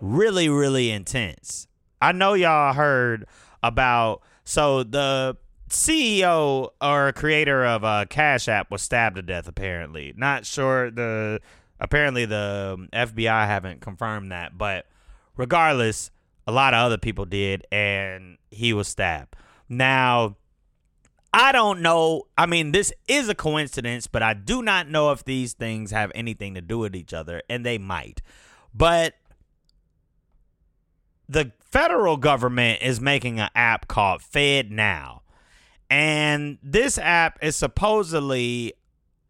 really, 0.00 0.48
really 0.48 0.90
intense. 0.90 1.66
I 2.00 2.12
know 2.12 2.34
y'all 2.34 2.72
heard 2.72 3.26
about 3.62 4.22
so 4.44 4.82
the 4.82 5.36
CEO 5.68 6.70
or 6.80 7.12
creator 7.12 7.64
of 7.64 7.84
uh, 7.84 8.06
Cash 8.08 8.48
App 8.48 8.70
was 8.70 8.82
stabbed 8.82 9.16
to 9.16 9.22
death. 9.22 9.46
Apparently, 9.46 10.12
not 10.16 10.44
sure 10.44 10.90
the 10.90 11.40
apparently 11.78 12.24
the 12.24 12.88
FBI 12.92 13.46
haven't 13.46 13.80
confirmed 13.80 14.32
that, 14.32 14.58
but 14.58 14.86
regardless, 15.36 16.10
a 16.46 16.52
lot 16.52 16.74
of 16.74 16.80
other 16.80 16.98
people 16.98 17.24
did, 17.24 17.66
and 17.70 18.38
he 18.50 18.72
was 18.72 18.88
stabbed. 18.88 19.36
Now, 19.68 20.36
I 21.32 21.52
don't 21.52 21.80
know. 21.80 22.24
I 22.36 22.46
mean, 22.46 22.72
this 22.72 22.92
is 23.06 23.28
a 23.28 23.34
coincidence, 23.34 24.06
but 24.08 24.22
I 24.22 24.34
do 24.34 24.62
not 24.62 24.88
know 24.88 25.12
if 25.12 25.24
these 25.24 25.52
things 25.52 25.92
have 25.92 26.10
anything 26.14 26.54
to 26.54 26.60
do 26.60 26.78
with 26.78 26.96
each 26.96 27.14
other, 27.14 27.42
and 27.48 27.64
they 27.64 27.78
might. 27.78 28.20
But 28.74 29.14
the 31.30 31.52
federal 31.60 32.16
government 32.16 32.82
is 32.82 33.00
making 33.00 33.38
an 33.38 33.50
app 33.54 33.86
called 33.86 34.20
FedNow. 34.20 35.20
And 35.88 36.58
this 36.62 36.98
app 36.98 37.38
is 37.42 37.54
supposedly 37.54 38.74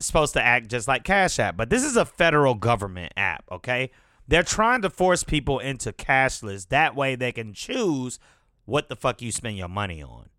supposed 0.00 0.33
to 0.33 0.42
act 0.42 0.69
just 0.69 0.88
like 0.88 1.04
Cash 1.04 1.38
App, 1.38 1.59
but 1.59 1.69
this 1.69 1.85
is 1.85 1.97
a 1.97 2.07
federal 2.07 2.54
government 2.54 3.12
app, 3.16 3.45
okay? 3.52 3.90
They're 4.26 4.42
trying 4.42 4.80
to 4.83 4.90
force 4.90 5.25
people 5.25 5.59
into 5.59 5.92
cashless. 5.92 6.69
That 6.69 6.97
way 6.97 7.16
they 7.16 7.33
can 7.33 7.52
choose 7.52 8.19
what 8.64 8.88
the 8.88 8.97
fuck 8.97 9.21
you 9.21 9.30
spend 9.30 9.59
your 9.59 9.69
money 9.69 10.02
on. 10.02 10.30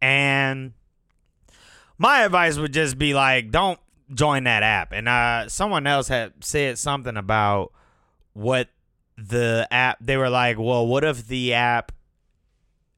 And 0.00 0.72
my 1.98 2.22
advice 2.22 2.56
would 2.56 2.72
just 2.72 2.98
be 2.98 3.14
like, 3.14 3.52
don't 3.52 3.78
join 4.12 4.44
that 4.44 4.64
app. 4.64 4.92
And 4.92 5.08
uh, 5.08 5.48
someone 5.48 5.86
else 5.86 6.08
had 6.08 6.32
said 6.42 6.78
something 6.78 7.16
about 7.16 7.72
what 8.32 8.68
the 9.28 9.68
app. 9.70 9.98
They 10.00 10.16
were 10.16 10.30
like, 10.30 10.58
well, 10.58 10.86
what 10.86 11.04
if 11.04 11.26
the 11.26 11.54
app 11.54 11.92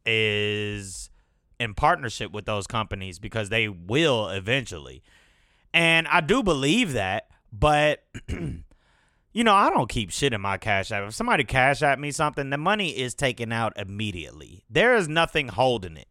is 0.07 1.11
in 1.63 1.75
partnership 1.75 2.33
with 2.33 2.45
those 2.45 2.67
companies 2.67 3.19
because 3.19 3.49
they 3.49 3.69
will 3.69 4.29
eventually. 4.29 5.03
And 5.73 6.09
I 6.09 6.21
do 6.21 6.43
believe 6.43 6.93
that, 6.93 7.29
but 7.53 8.03
you 8.29 9.45
know, 9.45 9.55
I 9.55 9.71
don't 9.71 9.89
keep 9.89 10.11
shit 10.11 10.33
in 10.33 10.41
my 10.41 10.59
cash 10.59 10.91
app. 10.91 11.09
If 11.09 11.15
somebody 11.15 11.45
cash 11.45 11.83
at 11.83 12.01
me 12.01 12.11
something, 12.11 12.51
the 12.51 12.59
money 12.59 12.91
is 12.91 13.15
taken 13.15 13.53
out 13.53 13.73
immediately. 13.77 14.65
There 14.69 14.97
is 14.97 15.09
nothing 15.09 15.49
holding 15.49 15.97
it. 15.97 16.09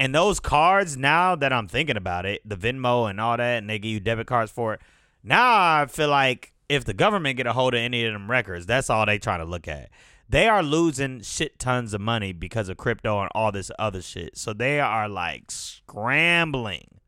And 0.00 0.14
those 0.14 0.40
cards, 0.40 0.96
now 0.96 1.36
that 1.36 1.52
I'm 1.52 1.68
thinking 1.68 1.96
about 1.96 2.26
it, 2.26 2.40
the 2.44 2.56
Venmo 2.56 3.08
and 3.08 3.20
all 3.20 3.36
that, 3.36 3.58
and 3.58 3.68
they 3.68 3.78
give 3.78 3.92
you 3.92 4.00
debit 4.00 4.26
cards 4.26 4.50
for 4.50 4.74
it. 4.74 4.80
Now 5.22 5.82
I 5.82 5.86
feel 5.86 6.08
like 6.08 6.52
if 6.68 6.84
the 6.84 6.94
government 6.94 7.36
get 7.36 7.46
a 7.46 7.52
hold 7.52 7.74
of 7.74 7.80
any 7.80 8.04
of 8.04 8.12
them 8.12 8.30
records, 8.30 8.66
that's 8.66 8.90
all 8.90 9.06
they 9.06 9.18
trying 9.18 9.40
to 9.40 9.44
look 9.44 9.68
at. 9.68 9.90
They 10.28 10.48
are 10.48 10.62
losing 10.62 11.20
shit 11.20 11.58
tons 11.58 11.94
of 11.94 12.00
money 12.00 12.32
because 12.32 12.68
of 12.68 12.76
crypto 12.76 13.20
and 13.20 13.30
all 13.34 13.52
this 13.52 13.70
other 13.78 14.02
shit. 14.02 14.36
So 14.36 14.52
they 14.52 14.80
are 14.80 15.08
like 15.08 15.50
scrambling. 15.50 17.00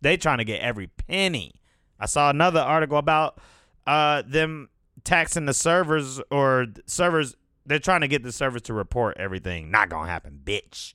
They 0.00 0.16
trying 0.16 0.38
to 0.38 0.44
get 0.44 0.60
every 0.60 0.86
penny. 0.86 1.52
I 2.00 2.06
saw 2.06 2.30
another 2.30 2.60
article 2.60 2.98
about 2.98 3.38
uh 3.86 4.22
them 4.26 4.70
taxing 5.04 5.44
the 5.44 5.54
servers 5.54 6.20
or 6.30 6.66
servers. 6.86 7.36
They're 7.66 7.78
trying 7.78 8.00
to 8.00 8.08
get 8.08 8.22
the 8.22 8.32
servers 8.32 8.62
to 8.62 8.74
report 8.74 9.18
everything. 9.18 9.70
Not 9.70 9.90
gonna 9.90 10.08
happen, 10.08 10.40
bitch. 10.42 10.94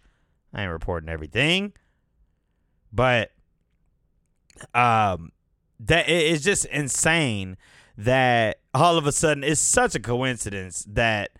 I 0.53 0.63
ain't 0.63 0.71
reporting 0.71 1.09
everything. 1.09 1.73
But 2.91 3.31
um 4.73 5.31
that 5.79 6.09
it's 6.09 6.43
just 6.43 6.65
insane 6.65 7.55
that 7.97 8.59
all 8.73 8.97
of 8.97 9.07
a 9.07 9.11
sudden 9.11 9.43
it's 9.43 9.59
such 9.59 9.95
a 9.95 9.99
coincidence 9.99 10.85
that 10.87 11.31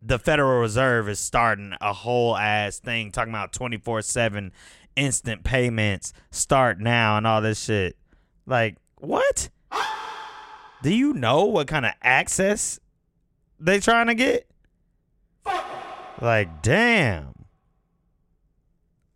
the 0.00 0.18
Federal 0.18 0.60
Reserve 0.60 1.08
is 1.08 1.18
starting 1.18 1.74
a 1.80 1.92
whole 1.92 2.36
ass 2.36 2.78
thing 2.78 3.10
talking 3.10 3.32
about 3.32 3.52
24/7 3.52 4.52
instant 4.94 5.42
payments 5.42 6.12
start 6.30 6.78
now 6.78 7.16
and 7.16 7.26
all 7.26 7.40
this 7.40 7.62
shit. 7.62 7.96
Like, 8.46 8.76
what? 8.96 9.50
Do 10.82 10.94
you 10.94 11.12
know 11.12 11.44
what 11.44 11.66
kind 11.66 11.84
of 11.84 11.92
access 12.00 12.78
they 13.58 13.80
trying 13.80 14.06
to 14.06 14.14
get? 14.14 14.48
Like, 16.20 16.62
damn. 16.62 17.34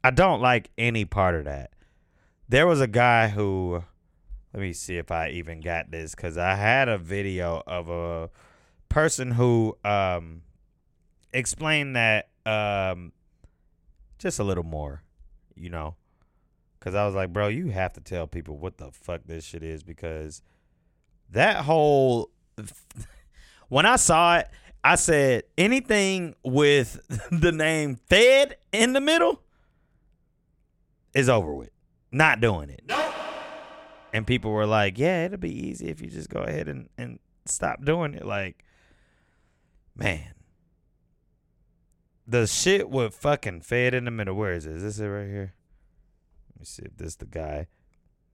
I 0.02 0.10
don't 0.10 0.40
like 0.40 0.70
any 0.76 1.04
part 1.04 1.36
of 1.36 1.44
that. 1.44 1.70
There 2.48 2.66
was 2.66 2.80
a 2.80 2.88
guy 2.88 3.28
who 3.28 3.84
let 4.52 4.60
me 4.60 4.72
see 4.72 4.96
if 4.96 5.10
I 5.10 5.30
even 5.30 5.60
got 5.60 5.90
this 5.90 6.14
cuz 6.14 6.36
I 6.36 6.54
had 6.54 6.88
a 6.88 6.98
video 6.98 7.62
of 7.66 7.88
a 7.88 8.30
person 8.88 9.32
who 9.32 9.76
um 9.84 10.42
explain 11.32 11.94
that 11.94 12.28
um 12.46 13.12
just 14.18 14.38
a 14.38 14.44
little 14.44 14.64
more, 14.64 15.02
you 15.54 15.70
know. 15.70 15.96
Cause 16.80 16.94
I 16.94 17.06
was 17.06 17.14
like, 17.14 17.32
bro, 17.32 17.46
you 17.48 17.68
have 17.68 17.92
to 17.92 18.00
tell 18.00 18.26
people 18.26 18.58
what 18.58 18.78
the 18.78 18.90
fuck 18.90 19.22
this 19.24 19.44
shit 19.44 19.62
is 19.62 19.82
because 19.84 20.42
that 21.30 21.64
whole 21.64 22.30
when 23.68 23.86
I 23.86 23.96
saw 23.96 24.38
it, 24.38 24.48
I 24.84 24.96
said 24.96 25.44
anything 25.56 26.34
with 26.44 27.00
the 27.30 27.52
name 27.52 27.96
Fed 28.08 28.56
in 28.72 28.92
the 28.92 29.00
middle 29.00 29.42
is 31.14 31.28
over 31.28 31.54
with. 31.54 31.70
Not 32.10 32.40
doing 32.40 32.68
it. 32.68 32.82
No. 32.88 33.01
And 34.12 34.26
people 34.26 34.50
were 34.50 34.66
like, 34.66 34.98
Yeah, 34.98 35.24
it'll 35.24 35.38
be 35.38 35.68
easy 35.68 35.88
if 35.88 36.00
you 36.00 36.08
just 36.08 36.28
go 36.28 36.40
ahead 36.40 36.68
and, 36.68 36.88
and 36.98 37.18
stop 37.46 37.84
doing 37.84 38.14
it. 38.14 38.26
Like, 38.26 38.64
man 39.96 40.34
the 42.26 42.46
shit 42.46 42.88
with 42.88 43.14
fucking 43.14 43.62
Fed 43.62 43.94
in 43.94 44.04
the 44.04 44.10
middle. 44.10 44.34
Where 44.34 44.52
is 44.52 44.66
it? 44.66 44.76
Is 44.76 44.82
this 44.82 44.98
it 44.98 45.06
right 45.06 45.28
here? 45.28 45.54
Let 46.54 46.60
me 46.60 46.64
see 46.64 46.82
if 46.84 46.96
this 46.96 47.16
the 47.16 47.26
guy. 47.26 47.66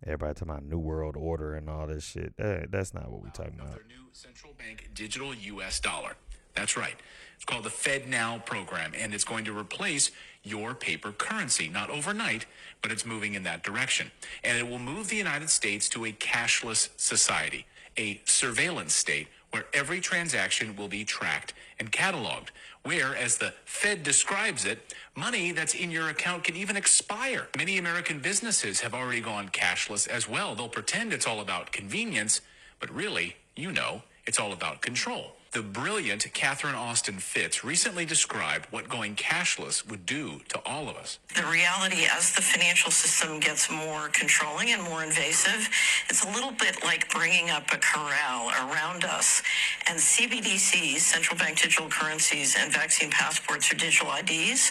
Everybody 0.04 0.34
talking 0.34 0.50
about 0.50 0.64
New 0.64 0.78
World 0.78 1.16
Order 1.16 1.54
and 1.54 1.68
all 1.68 1.88
this 1.88 2.04
shit. 2.04 2.36
That, 2.36 2.70
that's 2.70 2.94
not 2.94 3.10
what 3.10 3.20
we're 3.20 3.30
talking 3.30 3.58
about. 3.58 3.74
Their 3.74 3.84
new 3.88 4.06
central 4.12 4.52
bank 4.52 4.90
digital 4.94 5.34
U.S. 5.34 5.80
dollar. 5.80 6.14
That's 6.54 6.76
right. 6.76 6.94
It's 7.38 7.44
called 7.44 7.62
the 7.62 7.70
FedNow 7.70 8.44
program, 8.44 8.94
and 8.98 9.14
it's 9.14 9.22
going 9.22 9.44
to 9.44 9.56
replace 9.56 10.10
your 10.42 10.74
paper 10.74 11.12
currency. 11.12 11.68
Not 11.68 11.88
overnight, 11.88 12.46
but 12.82 12.90
it's 12.90 13.06
moving 13.06 13.34
in 13.34 13.44
that 13.44 13.62
direction. 13.62 14.10
And 14.42 14.58
it 14.58 14.68
will 14.68 14.80
move 14.80 15.08
the 15.08 15.14
United 15.14 15.48
States 15.48 15.88
to 15.90 16.04
a 16.06 16.10
cashless 16.10 16.88
society, 16.96 17.64
a 17.96 18.20
surveillance 18.24 18.92
state 18.92 19.28
where 19.52 19.66
every 19.72 20.00
transaction 20.00 20.74
will 20.74 20.88
be 20.88 21.04
tracked 21.04 21.54
and 21.78 21.92
cataloged 21.92 22.48
where, 22.82 23.14
as 23.14 23.38
the 23.38 23.54
Fed 23.64 24.02
describes 24.02 24.64
it, 24.64 24.94
money 25.14 25.52
that's 25.52 25.74
in 25.74 25.92
your 25.92 26.08
account 26.08 26.42
can 26.42 26.56
even 26.56 26.76
expire. 26.76 27.46
Many 27.56 27.78
American 27.78 28.18
businesses 28.18 28.80
have 28.80 28.94
already 28.94 29.20
gone 29.20 29.48
cashless 29.50 30.08
as 30.08 30.28
well. 30.28 30.56
They'll 30.56 30.68
pretend 30.68 31.12
it's 31.12 31.26
all 31.26 31.40
about 31.40 31.70
convenience, 31.70 32.40
but 32.80 32.92
really, 32.92 33.36
you 33.54 33.70
know, 33.70 34.02
it's 34.26 34.40
all 34.40 34.52
about 34.52 34.80
control. 34.82 35.37
The 35.52 35.62
brilliant 35.62 36.30
Catherine 36.34 36.74
Austin 36.74 37.18
Fitts 37.18 37.64
recently 37.64 38.04
described 38.04 38.66
what 38.70 38.86
going 38.86 39.16
cashless 39.16 39.88
would 39.88 40.04
do 40.04 40.42
to 40.50 40.60
all 40.66 40.90
of 40.90 40.96
us. 40.96 41.18
The 41.34 41.46
reality, 41.46 42.04
as 42.04 42.32
the 42.34 42.42
financial 42.42 42.90
system 42.90 43.40
gets 43.40 43.70
more 43.70 44.08
controlling 44.12 44.72
and 44.72 44.82
more 44.82 45.02
invasive, 45.02 45.70
it's 46.10 46.22
a 46.22 46.28
little 46.28 46.50
bit 46.52 46.84
like 46.84 47.10
bringing 47.10 47.48
up 47.48 47.72
a 47.72 47.78
corral 47.78 48.50
around 48.50 49.04
us. 49.04 49.42
And 49.88 49.98
CBDCs, 49.98 50.98
central 50.98 51.38
bank 51.38 51.62
digital 51.62 51.88
currencies, 51.88 52.54
and 52.58 52.70
vaccine 52.70 53.10
passports 53.10 53.72
or 53.72 53.76
digital 53.76 54.12
IDs 54.12 54.70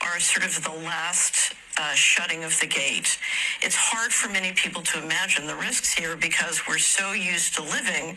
are 0.00 0.18
sort 0.20 0.46
of 0.46 0.64
the 0.64 0.84
last 0.86 1.54
uh, 1.78 1.94
shutting 1.94 2.44
of 2.44 2.58
the 2.60 2.66
gate. 2.66 3.18
It's 3.62 3.76
hard 3.76 4.12
for 4.12 4.30
many 4.30 4.52
people 4.52 4.82
to 4.82 5.02
imagine 5.02 5.46
the 5.46 5.56
risks 5.56 5.92
here 5.92 6.16
because 6.16 6.62
we're 6.68 6.78
so 6.78 7.12
used 7.12 7.54
to 7.56 7.62
living 7.62 8.16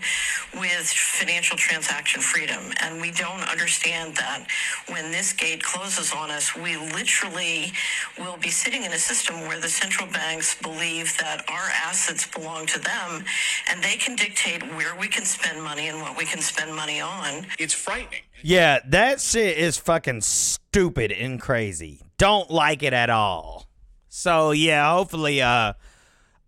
with 0.54 0.88
financial 0.88 1.58
transaction 1.58 2.22
freedom. 2.22 2.72
And 2.82 3.02
we 3.02 3.12
don't 3.12 3.50
understand 3.50 4.16
that 4.16 4.46
when 4.88 5.12
this 5.12 5.34
gate 5.34 5.64
closes 5.64 6.14
on 6.14 6.30
us, 6.32 6.56
we 6.56 6.78
literally 6.78 7.72
will 8.18 8.38
be 8.38 8.50
sitting 8.50 8.84
in 8.84 8.92
a 8.92 8.98
system 8.98 9.42
where 9.42 9.60
the 9.60 9.70
central 9.70 10.08
banks 10.12 10.60
believe 10.62 11.18
that 11.20 11.44
our 11.50 11.70
assets 11.86 12.28
belong 12.28 12.66
to 12.68 12.80
them 12.80 13.24
and 13.70 13.84
they 13.84 13.96
can 13.96 14.16
dictate 14.16 14.64
where 14.76 14.96
we 14.96 15.08
can 15.08 15.26
spend 15.26 15.62
money 15.64 15.88
and 15.88 16.02
what 16.02 16.18
we 16.18 16.26
can 16.26 16.42
spend 16.42 16.76
money 16.76 17.02
on. 17.02 17.46
It's 17.60 17.74
frightening. 17.74 18.22
Yeah, 18.44 18.80
that 18.88 19.20
shit 19.20 19.58
is 19.58 19.78
fucking 19.78 20.22
stupid 20.22 21.12
and 21.12 21.42
crazy. 21.42 22.07
Don't 22.18 22.50
like 22.50 22.84
it 22.84 22.94
at 22.94 23.10
all. 23.10 23.68
So 24.08 24.52
yeah, 24.52 24.92
hopefully, 24.94 25.42
uh, 25.42 25.74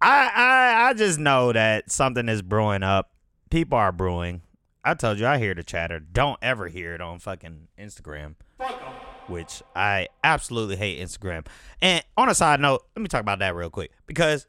I 0.01 0.31
I 0.33 0.89
I 0.89 0.93
just 0.93 1.19
know 1.19 1.51
that 1.53 1.91
something 1.91 2.27
is 2.27 2.41
brewing 2.41 2.83
up. 2.83 3.11
People 3.51 3.77
are 3.77 3.91
brewing. 3.91 4.41
I 4.83 4.93
told 4.93 5.19
you 5.19 5.27
I 5.27 5.37
hear 5.37 5.53
the 5.53 5.63
chatter. 5.63 5.99
Don't 5.99 6.39
ever 6.41 6.67
hear 6.67 6.93
it 6.93 7.01
on 7.01 7.19
fucking 7.19 7.67
Instagram. 7.77 8.35
Which 9.27 9.61
I 9.75 10.07
absolutely 10.23 10.77
hate 10.77 10.99
Instagram. 10.99 11.45
And 11.81 12.03
on 12.17 12.29
a 12.29 12.35
side 12.35 12.59
note, 12.59 12.83
let 12.95 13.01
me 13.03 13.07
talk 13.07 13.21
about 13.21 13.39
that 13.39 13.53
real 13.53 13.69
quick 13.69 13.91
because 14.07 14.47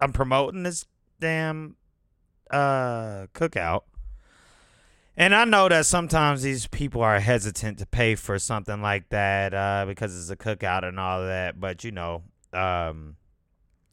I'm 0.00 0.12
promoting 0.12 0.62
this 0.62 0.84
damn 1.18 1.76
uh 2.50 3.26
cookout. 3.34 3.82
And 5.16 5.34
I 5.34 5.44
know 5.44 5.68
that 5.68 5.84
sometimes 5.84 6.42
these 6.42 6.66
people 6.66 7.02
are 7.02 7.20
hesitant 7.20 7.78
to 7.78 7.86
pay 7.86 8.14
for 8.14 8.38
something 8.38 8.80
like 8.80 9.10
that 9.10 9.52
uh, 9.52 9.84
because 9.86 10.16
it's 10.16 10.30
a 10.30 10.36
cookout 10.36 10.84
and 10.84 10.98
all 10.98 11.20
that. 11.22 11.60
But 11.60 11.84
you 11.84 11.90
know, 11.90 12.22
um, 12.52 13.16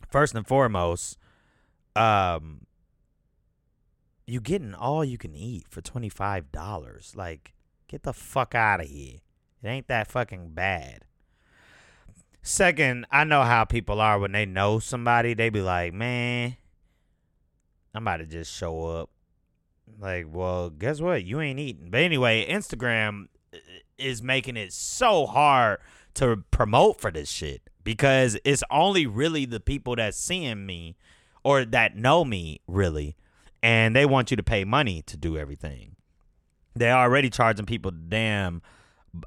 first 0.10 0.34
and 0.34 0.48
foremost, 0.48 1.18
um, 1.96 2.66
you 4.26 4.40
getting 4.40 4.74
all 4.74 5.04
you 5.04 5.18
can 5.18 5.36
eat 5.36 5.66
for 5.70 5.82
twenty 5.82 6.10
five 6.10 6.52
dollars. 6.52 7.14
Like, 7.16 7.54
get 7.88 8.04
the 8.04 8.14
fuck 8.14 8.56
out 8.56 8.80
of 8.80 8.88
here. 8.88 9.18
It 9.62 9.68
ain't 9.68 9.88
that 9.90 10.08
fucking 10.08 10.52
bad. 10.52 11.04
Second, 12.42 13.06
I 13.12 13.26
know 13.26 13.44
how 13.44 13.66
people 13.66 14.00
are 14.00 14.18
when 14.18 14.32
they 14.32 14.46
know 14.46 14.80
somebody. 14.80 15.34
They 15.34 15.50
be 15.50 15.62
like, 15.62 15.94
man, 15.94 16.56
I'm 17.94 18.04
about 18.04 18.18
to 18.18 18.26
just 18.26 18.56
show 18.56 18.86
up. 18.86 19.10
Like, 20.00 20.28
well, 20.30 20.70
guess 20.70 21.02
what? 21.02 21.24
You 21.24 21.42
ain't 21.42 21.60
eating. 21.60 21.90
But 21.90 22.02
anyway, 22.02 22.46
Instagram 22.50 23.28
is 23.98 24.22
making 24.22 24.58
it 24.58 24.74
so 24.74 25.26
hard 25.26 25.80
to 26.16 26.44
promote 26.52 27.00
for 27.00 27.12
this 27.12 27.30
shit 27.30 27.62
because 27.84 28.38
it's 28.44 28.64
only 28.70 29.06
really 29.08 29.46
the 29.46 29.60
people 29.60 29.96
that 29.96 30.14
seeing 30.14 30.66
me 30.66 30.96
or 31.44 31.66
that 31.66 31.96
know 31.96 32.26
me 32.26 32.62
really, 32.68 33.16
and 33.64 33.96
they 33.96 34.06
want 34.06 34.32
you 34.32 34.38
to 34.38 34.44
pay 34.44 34.64
money 34.64 35.02
to 35.04 35.18
do 35.18 35.38
everything. 35.38 35.96
They 36.76 36.92
already 36.92 37.30
charging 37.30 37.66
people 37.66 37.92
damn 37.92 38.62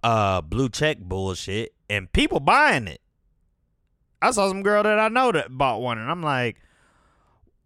uh 0.03 0.41
blue 0.43 0.69
check 0.69 0.99
bullshit, 1.01 1.75
and 1.91 2.13
people 2.13 2.41
buying 2.41 2.87
it. 2.87 3.01
I 4.21 4.31
saw 4.31 4.49
some 4.49 4.63
girl 4.63 4.85
that 4.85 4.99
I 4.99 5.09
know 5.09 5.33
that 5.33 5.57
bought 5.57 5.81
one, 5.81 5.99
and 5.99 6.11
I'm 6.11 6.23
like, 6.23 6.61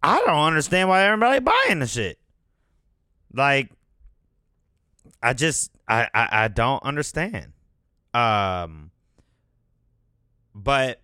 I 0.01 0.17
don't 0.25 0.47
understand 0.47 0.89
why 0.89 1.03
everybody 1.03 1.39
buying 1.39 1.79
the 1.79 1.87
shit. 1.87 2.17
Like, 3.33 3.71
I 5.21 5.33
just 5.33 5.71
I, 5.87 6.07
I 6.13 6.29
I 6.31 6.47
don't 6.47 6.83
understand. 6.83 7.53
Um, 8.13 8.91
but 10.53 11.01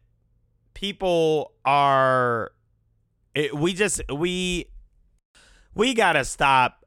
people 0.74 1.54
are 1.66 2.52
it, 3.36 3.56
we 3.56 3.74
just 3.74 4.02
we 4.14 4.68
we 5.76 5.94
gotta 5.94 6.26
stop 6.26 6.86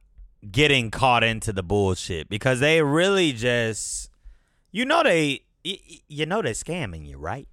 getting 0.50 0.90
caught 0.90 1.24
into 1.24 1.52
the 1.52 1.62
bullshit 1.62 2.28
because 2.28 2.60
they 2.60 2.82
really 2.82 3.32
just 3.32 4.10
you 4.70 4.84
know 4.84 5.02
they 5.02 5.42
you 5.64 6.26
know 6.26 6.42
they're 6.42 6.52
scamming 6.52 7.06
you 7.06 7.18
right 7.18 7.48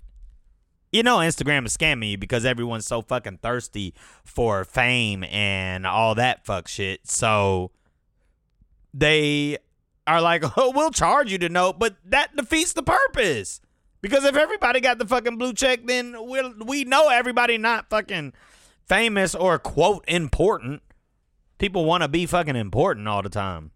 you 0.94 1.04
know 1.04 1.18
Instagram 1.18 1.66
is 1.66 1.76
scamming 1.76 2.12
you 2.12 2.18
because 2.18 2.46
everyone's 2.46 2.86
so 2.86 3.02
fucking 3.02 3.40
thirsty 3.42 3.94
for 4.24 4.64
fame 4.64 5.24
and 5.26 5.86
all 5.86 6.16
that 6.16 6.46
fuck 6.46 6.68
shit. 6.68 7.08
So 7.08 7.72
they 8.94 9.58
are 10.06 10.22
like, 10.22 10.44
oh, 10.58 10.72
we'll 10.74 10.92
charge 10.92 11.32
you 11.32 11.40
to 11.40 11.50
know, 11.50 11.74
but 11.74 11.98
that 12.06 12.36
defeats 12.36 12.74
the 12.74 12.84
purpose. 12.84 13.60
Because 14.02 14.26
if 14.26 14.36
everybody 14.36 14.82
got 14.82 15.00
the 15.00 15.08
fucking 15.08 15.38
blue 15.38 15.54
check, 15.54 15.86
then 15.86 16.16
we'll, 16.20 16.54
we 16.66 16.84
know 16.84 17.10
everybody 17.10 17.58
not 17.58 17.90
fucking 17.90 18.34
famous 18.86 19.34
or 19.34 19.58
quote 19.58 20.04
important. 20.08 20.84
People 21.58 21.86
want 21.86 22.04
to 22.04 22.10
be 22.10 22.26
fucking 22.26 22.58
important 22.58 23.08
all 23.08 23.22
the 23.22 23.30
time. 23.30 23.72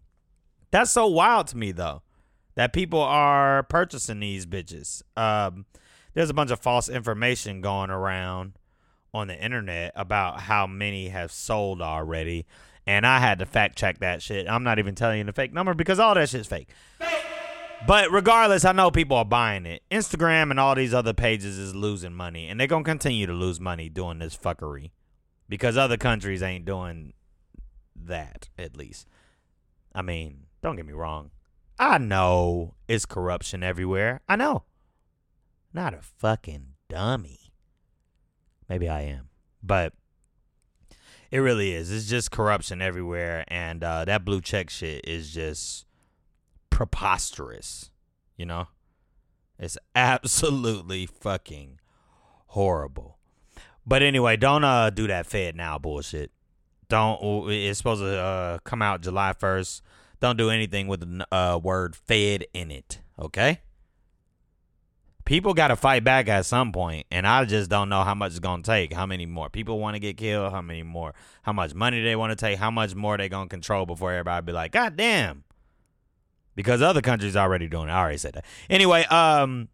That's 0.70 0.90
so 0.90 1.06
wild 1.06 1.46
to 1.48 1.56
me 1.56 1.72
though, 1.72 2.02
that 2.54 2.74
people 2.74 3.00
are 3.00 3.62
purchasing 3.64 4.20
these 4.20 4.44
bitches. 4.44 5.02
Um, 5.16 5.64
there's 6.18 6.30
a 6.30 6.34
bunch 6.34 6.50
of 6.50 6.58
false 6.58 6.88
information 6.88 7.60
going 7.60 7.90
around 7.90 8.54
on 9.14 9.28
the 9.28 9.40
internet 9.40 9.92
about 9.94 10.40
how 10.40 10.66
many 10.66 11.10
have 11.10 11.30
sold 11.30 11.80
already. 11.80 12.44
And 12.88 13.06
I 13.06 13.20
had 13.20 13.38
to 13.38 13.46
fact 13.46 13.78
check 13.78 14.00
that 14.00 14.20
shit. 14.20 14.48
I'm 14.48 14.64
not 14.64 14.80
even 14.80 14.96
telling 14.96 15.18
you 15.18 15.24
the 15.24 15.32
fake 15.32 15.52
number 15.52 15.74
because 15.74 16.00
all 16.00 16.16
that 16.16 16.28
shit's 16.28 16.48
fake. 16.48 16.70
But 17.86 18.10
regardless, 18.10 18.64
I 18.64 18.72
know 18.72 18.90
people 18.90 19.16
are 19.16 19.24
buying 19.24 19.64
it. 19.64 19.84
Instagram 19.92 20.50
and 20.50 20.58
all 20.58 20.74
these 20.74 20.92
other 20.92 21.14
pages 21.14 21.56
is 21.56 21.76
losing 21.76 22.14
money. 22.14 22.48
And 22.48 22.58
they're 22.58 22.66
to 22.66 22.82
continue 22.82 23.28
to 23.28 23.32
lose 23.32 23.60
money 23.60 23.88
doing 23.88 24.18
this 24.18 24.36
fuckery 24.36 24.90
because 25.48 25.76
other 25.76 25.96
countries 25.96 26.42
ain't 26.42 26.64
doing 26.64 27.12
that, 27.94 28.48
at 28.58 28.76
least. 28.76 29.06
I 29.94 30.02
mean, 30.02 30.46
don't 30.64 30.74
get 30.74 30.84
me 30.84 30.94
wrong. 30.94 31.30
I 31.78 31.98
know 31.98 32.74
it's 32.88 33.06
corruption 33.06 33.62
everywhere. 33.62 34.20
I 34.28 34.34
know. 34.34 34.64
Not 35.72 35.94
a 35.94 36.00
fucking 36.00 36.74
dummy. 36.88 37.52
Maybe 38.68 38.88
I 38.88 39.02
am. 39.02 39.28
But 39.62 39.92
it 41.30 41.38
really 41.38 41.72
is. 41.72 41.90
It's 41.90 42.06
just 42.06 42.30
corruption 42.30 42.80
everywhere. 42.80 43.44
And 43.48 43.84
uh, 43.84 44.04
that 44.06 44.24
blue 44.24 44.40
check 44.40 44.70
shit 44.70 45.06
is 45.06 45.32
just 45.32 45.86
preposterous. 46.70 47.90
You 48.36 48.46
know? 48.46 48.68
It's 49.58 49.78
absolutely 49.94 51.06
fucking 51.06 51.80
horrible. 52.48 53.18
But 53.86 54.02
anyway, 54.02 54.36
don't 54.36 54.64
uh 54.64 54.90
do 54.90 55.06
that 55.06 55.26
Fed 55.26 55.56
now 55.56 55.78
bullshit. 55.78 56.30
Don't. 56.90 57.50
It's 57.50 57.78
supposed 57.78 58.02
to 58.02 58.18
uh, 58.18 58.58
come 58.58 58.82
out 58.82 59.00
July 59.00 59.32
first. 59.32 59.82
Don't 60.20 60.36
do 60.36 60.50
anything 60.50 60.88
with 60.88 61.00
the 61.00 61.26
uh, 61.34 61.58
word 61.62 61.96
Fed 61.96 62.44
in 62.52 62.70
it. 62.70 63.00
Okay 63.18 63.60
people 65.28 65.52
got 65.52 65.68
to 65.68 65.76
fight 65.76 66.04
back 66.04 66.26
at 66.26 66.46
some 66.46 66.72
point, 66.72 67.06
and 67.10 67.26
I 67.26 67.44
just 67.44 67.68
don't 67.68 67.90
know 67.90 68.02
how 68.02 68.14
much 68.14 68.30
it's 68.30 68.38
gonna 68.38 68.62
take. 68.62 68.94
How 68.94 69.04
many 69.04 69.26
more 69.26 69.50
people 69.50 69.78
want 69.78 69.94
to 69.94 70.00
get 70.00 70.16
killed? 70.16 70.50
How 70.52 70.62
many 70.62 70.82
more? 70.82 71.12
How 71.42 71.52
much 71.52 71.74
money 71.74 72.02
they 72.02 72.16
want 72.16 72.30
to 72.30 72.36
take? 72.36 72.58
How 72.58 72.70
much 72.70 72.94
more 72.94 73.18
they 73.18 73.28
gonna 73.28 73.46
control 73.46 73.84
before 73.84 74.10
everybody 74.10 74.46
be 74.46 74.52
like, 74.52 74.72
God 74.72 74.96
damn. 74.96 75.44
Because 76.54 76.80
other 76.80 77.02
countries 77.02 77.36
already 77.36 77.68
doing 77.68 77.90
it. 77.90 77.92
I 77.92 78.00
already 78.00 78.16
said 78.16 78.32
that. 78.34 78.46
Anyway, 78.70 79.04
um, 79.04 79.68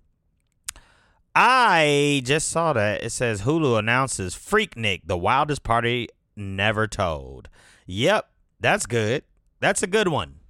I 1.37 2.21
just 2.25 2.49
saw 2.49 2.73
that 2.73 3.05
it 3.05 3.11
says 3.11 3.43
Hulu 3.43 3.79
announces 3.79 4.35
Freaknik, 4.35 5.03
the 5.07 5.17
wildest 5.17 5.63
party 5.63 6.09
never 6.35 6.89
told. 6.89 7.49
Yep, 7.87 8.29
that's 8.59 8.87
good. 8.87 9.23
That's 9.61 9.85
a 9.85 9.87
good 9.87 10.09
one. 10.09 10.41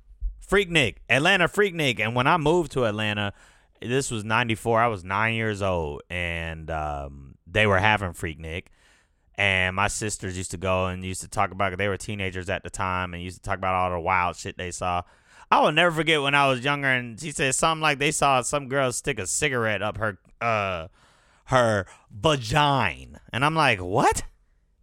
Freaknik, 0.44 0.96
Atlanta 1.10 1.46
Freaknik, 1.46 2.00
and 2.00 2.14
when 2.14 2.26
I 2.26 2.38
moved 2.38 2.72
to 2.72 2.86
Atlanta 2.86 3.34
this 3.88 4.10
was 4.10 4.24
94 4.24 4.80
i 4.80 4.86
was 4.86 5.04
nine 5.04 5.34
years 5.34 5.62
old 5.62 6.02
and 6.10 6.70
um, 6.70 7.36
they 7.46 7.66
were 7.66 7.78
having 7.78 8.10
freaknik 8.10 8.66
and 9.36 9.74
my 9.74 9.88
sisters 9.88 10.36
used 10.36 10.52
to 10.52 10.56
go 10.56 10.86
and 10.86 11.04
used 11.04 11.20
to 11.22 11.28
talk 11.28 11.50
about 11.50 11.76
they 11.76 11.88
were 11.88 11.96
teenagers 11.96 12.48
at 12.48 12.62
the 12.62 12.70
time 12.70 13.14
and 13.14 13.22
used 13.22 13.38
to 13.38 13.42
talk 13.42 13.58
about 13.58 13.74
all 13.74 13.90
the 13.90 13.98
wild 13.98 14.36
shit 14.36 14.56
they 14.56 14.70
saw. 14.70 15.02
I 15.50 15.60
will 15.60 15.72
never 15.72 15.94
forget 15.94 16.22
when 16.22 16.34
i 16.34 16.48
was 16.48 16.64
younger 16.64 16.88
and 16.88 17.20
she 17.20 17.30
said 17.30 17.54
something 17.54 17.82
like 17.82 17.98
they 17.98 18.10
saw 18.10 18.42
some 18.42 18.68
girl 18.68 18.90
stick 18.92 19.18
a 19.18 19.26
cigarette 19.26 19.82
up 19.82 19.98
her 19.98 20.18
uh 20.40 20.88
her 21.46 21.86
vagina 22.10 23.20
and 23.32 23.44
i'm 23.44 23.54
like 23.54 23.80
what? 23.80 24.24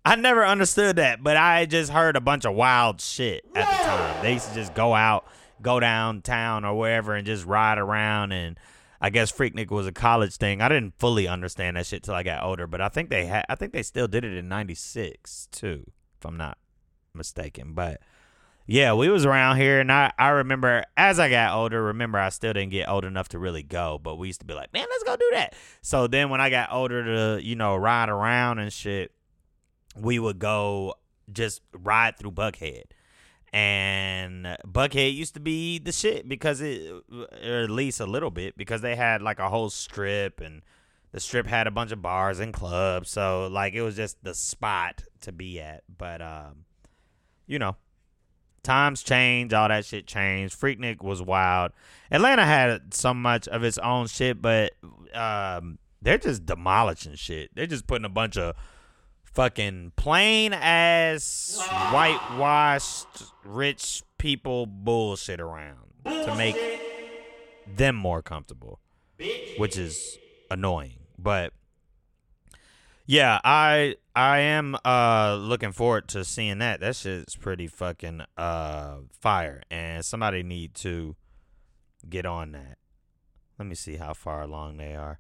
I 0.04 0.16
never 0.16 0.46
understood 0.46 0.96
that 0.98 1.24
but 1.24 1.36
i 1.36 1.66
just 1.66 1.92
heard 1.92 2.16
a 2.16 2.22
bunch 2.22 2.46
of 2.46 2.56
wild 2.56 3.02
shit 3.02 3.46
at 3.56 3.66
the 3.70 3.84
time. 3.84 4.24
They 4.24 4.34
used 4.34 4.50
to 4.50 4.56
just 4.56 4.74
go 4.74 4.94
out 4.94 5.26
go 5.62 5.80
downtown 5.80 6.64
or 6.66 6.78
wherever 6.78 7.16
and 7.16 7.26
just 7.26 7.46
ride 7.46 7.78
around 7.78 8.32
and 8.32 8.58
I 9.02 9.10
guess 9.10 9.32
Freaknik 9.32 9.72
was 9.72 9.88
a 9.88 9.92
college 9.92 10.38
thing. 10.38 10.62
I 10.62 10.70
didn't 10.70 10.94
fully 11.00 11.28
understand 11.28 11.76
that 11.76 11.88
shit 11.88 12.04
till 12.04 12.14
I 12.14 12.22
got 12.22 12.44
older, 12.44 12.68
but 12.68 12.82
I 12.82 12.90
think 12.90 13.10
they 13.10 13.26
had 13.26 13.46
I 13.50 13.56
think 13.56 13.74
they 13.74 13.82
still 13.82 14.08
did 14.08 14.24
it 14.24 14.38
in 14.38 14.48
96 14.48 15.48
too, 15.52 15.86
if 16.20 16.26
I'm 16.26 16.38
not 16.38 16.60
mistaken. 17.16 17.74
But 17.74 18.00
yeah, 18.68 18.94
we 18.94 19.10
was 19.10 19.26
around 19.26 19.58
here 19.58 19.80
and 19.80 19.92
I 19.92 20.12
I 20.20 20.30
remember 20.30 20.84
as 20.96 21.20
I 21.20 21.30
got 21.30 21.56
older, 21.56 21.84
remember 21.84 22.20
I 22.20 22.30
still 22.30 22.54
didn't 22.54 22.72
get 22.72 22.88
old 22.88 23.04
enough 23.04 23.30
to 23.30 23.40
really 23.40 23.64
go, 23.64 24.00
but 24.02 24.18
we 24.18 24.28
used 24.28 24.42
to 24.42 24.46
be 24.46 24.54
like, 24.54 24.72
"Man, 24.72 24.86
let's 24.88 25.04
go 25.04 25.16
do 25.16 25.30
that." 25.34 25.56
So 25.82 26.06
then 26.06 26.30
when 26.30 26.40
I 26.40 26.52
got 26.52 26.72
older 26.72 27.04
to, 27.04 27.44
you 27.44 27.56
know, 27.56 27.76
ride 27.76 28.10
around 28.10 28.60
and 28.60 28.72
shit, 28.72 29.12
we 29.96 30.20
would 30.20 30.38
go 30.38 30.94
just 31.32 31.62
ride 31.74 32.18
through 32.20 32.34
Buckhead 32.34 32.84
and 33.54 34.58
Buckhead 34.66 35.14
used 35.14 35.34
to 35.34 35.40
be 35.40 35.78
the 35.78 35.92
shit 35.92 36.28
because 36.28 36.62
it, 36.62 36.90
or 37.12 37.64
at 37.64 37.70
least 37.70 38.00
a 38.00 38.06
little 38.06 38.32
bit, 38.32 38.58
because 38.58 38.82
they 38.82 38.96
had 38.96 39.22
like 39.22 39.40
a 39.40 39.50
whole 39.50 39.70
strip, 39.70 40.40
and 40.40 40.62
the 41.12 41.20
strip 41.20 41.48
had 41.48 41.68
a 41.68 41.72
bunch 41.72 41.92
of 41.92 42.02
bars 42.02 42.40
and 42.40 42.54
clubs, 42.54 43.10
so 43.10 43.48
like 43.52 43.74
it 43.74 43.82
was 43.82 43.96
just 43.96 44.24
the 44.24 44.34
spot 44.34 45.04
to 45.22 45.32
be 45.32 45.60
at. 45.60 45.84
But 45.98 46.22
um, 46.22 46.66
you 47.46 47.60
know, 47.60 47.76
times 48.64 49.04
change, 49.04 49.54
all 49.54 49.68
that 49.68 49.86
shit 49.86 50.08
changed. 50.08 50.60
Freaknik 50.60 51.02
was 51.02 51.22
wild. 51.22 51.72
Atlanta 52.10 52.46
had 52.46 52.94
so 52.94 53.14
much 53.14 53.48
of 53.50 53.64
its 53.64 53.78
own 53.80 54.08
shit, 54.08 54.42
but 54.42 54.72
um, 55.14 55.78
they're 56.02 56.18
just 56.18 56.46
demolishing 56.46 57.16
shit. 57.16 57.54
They're 57.54 57.68
just 57.68 57.88
putting 57.88 58.06
a 58.06 58.10
bunch 58.10 58.38
of 58.38 58.56
fucking 59.34 59.94
plain 59.96 60.54
ass 60.54 61.60
whitewashed 61.92 63.08
rich 63.44 64.04
people 64.18 64.66
bullshit 64.66 65.40
around 65.40 65.78
to 66.06 66.36
make 66.36 66.58
them 67.68 67.96
more 67.96 68.22
comfortable, 68.22 68.80
which 69.58 69.78
is 69.78 70.18
annoying. 70.50 71.00
But 71.18 71.54
yeah, 73.06 73.40
I 73.44 73.96
I 74.16 74.40
am 74.40 74.76
uh 74.86 75.38
looking 75.40 75.72
forward 75.72 76.08
to 76.10 76.24
seeing 76.24 76.60
that. 76.60 76.80
That 76.80 76.96
shit's 76.96 77.36
pretty 77.36 77.68
fucking 77.68 78.22
uh 78.38 78.98
fire, 79.20 79.62
and 79.70 80.04
somebody 80.04 80.44
need 80.44 80.76
to 80.76 81.16
get 82.10 82.26
on 82.26 82.52
that. 82.54 82.78
Let 83.60 83.68
me 83.68 83.76
see 83.76 83.98
how 83.98 84.14
far 84.14 84.42
along 84.42 84.78
they 84.78 84.96
are. 84.96 85.20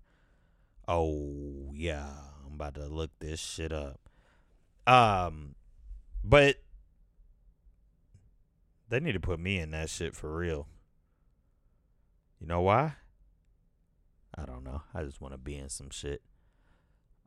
Oh 0.87 1.69
yeah, 1.73 2.13
I'm 2.51 2.55
about 2.55 2.75
to 2.75 2.87
look 2.87 3.11
this 3.19 3.39
shit 3.39 3.71
up. 3.71 3.99
Um, 4.85 5.55
but 6.21 6.57
they 8.89 8.99
need 8.99 9.13
to 9.13 9.21
put 9.21 9.39
me 9.39 9.57
in 9.57 9.71
that 9.71 9.89
shit 9.89 10.13
for 10.13 10.35
real. 10.35 10.67
You 12.41 12.47
know 12.47 12.61
why? 12.61 12.95
I 14.37 14.45
don't 14.45 14.65
know. 14.65 14.81
I 14.93 15.03
just 15.03 15.21
want 15.21 15.33
to 15.33 15.37
be 15.37 15.55
in 15.55 15.69
some 15.69 15.89
shit. 15.91 16.21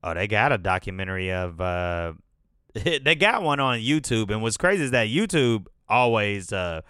Oh, 0.03 0.13
they 0.13 0.27
got 0.27 0.53
a 0.53 0.59
documentary 0.59 1.33
of 1.33 1.59
uh 1.61 2.13
they 2.75 3.15
got 3.15 3.43
one 3.43 3.61
on 3.61 3.79
YouTube 3.79 4.31
and 4.31 4.43
what's 4.43 4.59
crazy 4.59 4.85
is 4.85 4.91
that 4.91 5.09
YouTube 5.09 5.67
always 5.89 6.53
uh 6.53 6.83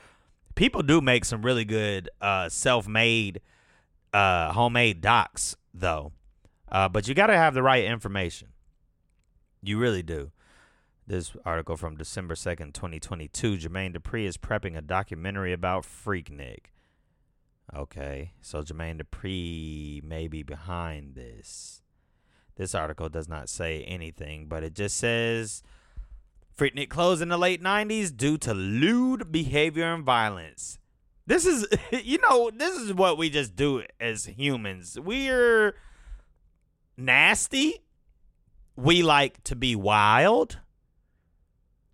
people 0.57 0.83
do 0.83 1.01
make 1.01 1.25
some 1.25 1.42
really 1.42 1.64
good 1.64 2.09
uh 2.20 2.49
self-made 2.49 3.40
uh 4.12 4.53
homemade 4.53 5.01
docs 5.01 5.55
though. 5.73 6.12
Uh 6.75 6.89
but 6.89 7.07
you 7.07 7.15
got 7.15 7.29
to 7.29 7.37
have 7.37 7.55
the 7.55 7.63
right 7.63 7.85
information. 7.85 8.49
You 9.63 9.79
really 9.79 10.03
do. 10.03 10.33
This 11.07 11.37
article 11.45 11.77
from 11.77 11.97
December 11.97 12.35
2nd, 12.35 12.73
2022. 12.73 13.59
Jermaine 13.59 13.97
Dupri 13.97 14.25
is 14.25 14.37
prepping 14.37 14.77
a 14.77 14.83
documentary 14.83 15.53
about 15.53 15.85
Freaknik. 15.85 16.73
Okay, 17.75 18.33
so 18.41 18.63
Jermaine 18.63 19.01
Dupri 19.01 20.03
may 20.03 20.27
be 20.27 20.43
behind 20.43 21.15
this. 21.15 21.83
This 22.57 22.75
article 22.75 23.09
does 23.09 23.29
not 23.29 23.49
say 23.49 23.85
anything, 23.85 24.47
but 24.47 24.65
it 24.65 24.75
just 24.75 24.97
says 24.97 25.63
Freaknik 26.59 26.89
closed 26.89 27.23
in 27.23 27.29
the 27.29 27.39
late 27.39 27.63
90s 27.63 28.15
due 28.17 28.39
to 28.39 28.53
lewd 28.53 29.31
behavior 29.31 29.95
and 29.95 30.05
violence. 30.05 30.79
This 31.25 31.47
is, 31.47 31.69
you 31.93 32.19
know, 32.19 32.51
this 32.51 32.77
is 32.77 32.93
what 32.93 33.17
we 33.17 33.31
just 33.31 33.55
do 33.55 33.85
as 34.01 34.25
humans. 34.25 34.99
We're 34.99 35.77
nasty. 36.96 37.83
We 38.76 39.02
like 39.02 39.42
to 39.44 39.57
be 39.57 39.76
wild. 39.76 40.59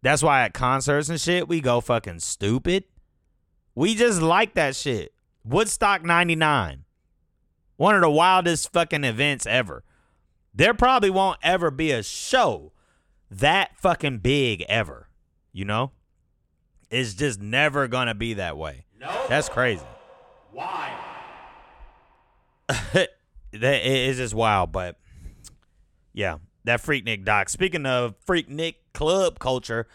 That's 0.03 0.23
why 0.23 0.45
at 0.45 0.55
concerts 0.55 1.09
and 1.09 1.21
shit, 1.21 1.49
we 1.49 1.61
go 1.61 1.81
fucking 1.81 2.21
stupid. 2.21 2.85
We 3.75 3.95
just 3.95 4.23
like 4.23 4.55
that 4.55 4.75
shit. 4.75 5.13
Woodstock 5.45 6.05
99. 6.05 6.85
One 7.77 7.95
of 7.95 8.01
the 8.03 8.11
wildest 8.11 8.73
fucking 8.73 9.05
events 9.05 9.47
ever. 9.47 9.85
There 10.55 10.75
probably 10.75 11.11
won't 11.11 11.39
ever 11.43 11.71
be 11.71 11.93
a 11.93 12.03
show 12.03 12.73
that 13.31 13.77
fucking 13.79 14.19
big 14.19 14.63
ever. 14.69 15.09
You 15.53 15.65
know? 15.65 15.93
It's 16.91 17.15
just 17.15 17.41
never 17.41 17.87
gonna 17.89 18.15
be 18.15 18.35
that 18.35 18.57
way. 18.57 18.85
No. 18.99 19.11
That's 19.29 19.49
crazy. 19.49 19.85
Why? 20.51 20.93
that 23.53 23.85
is 23.85 24.17
just 24.19 24.35
wild, 24.35 24.73
but 24.73 24.97
yeah, 26.13 26.39
that 26.65 26.83
Freaknik 26.83 27.25
doc. 27.25 27.49
Speaking 27.49 27.87
of 27.87 28.15
Freaknik 28.27 28.77
club 28.93 29.39
culture, 29.39 29.87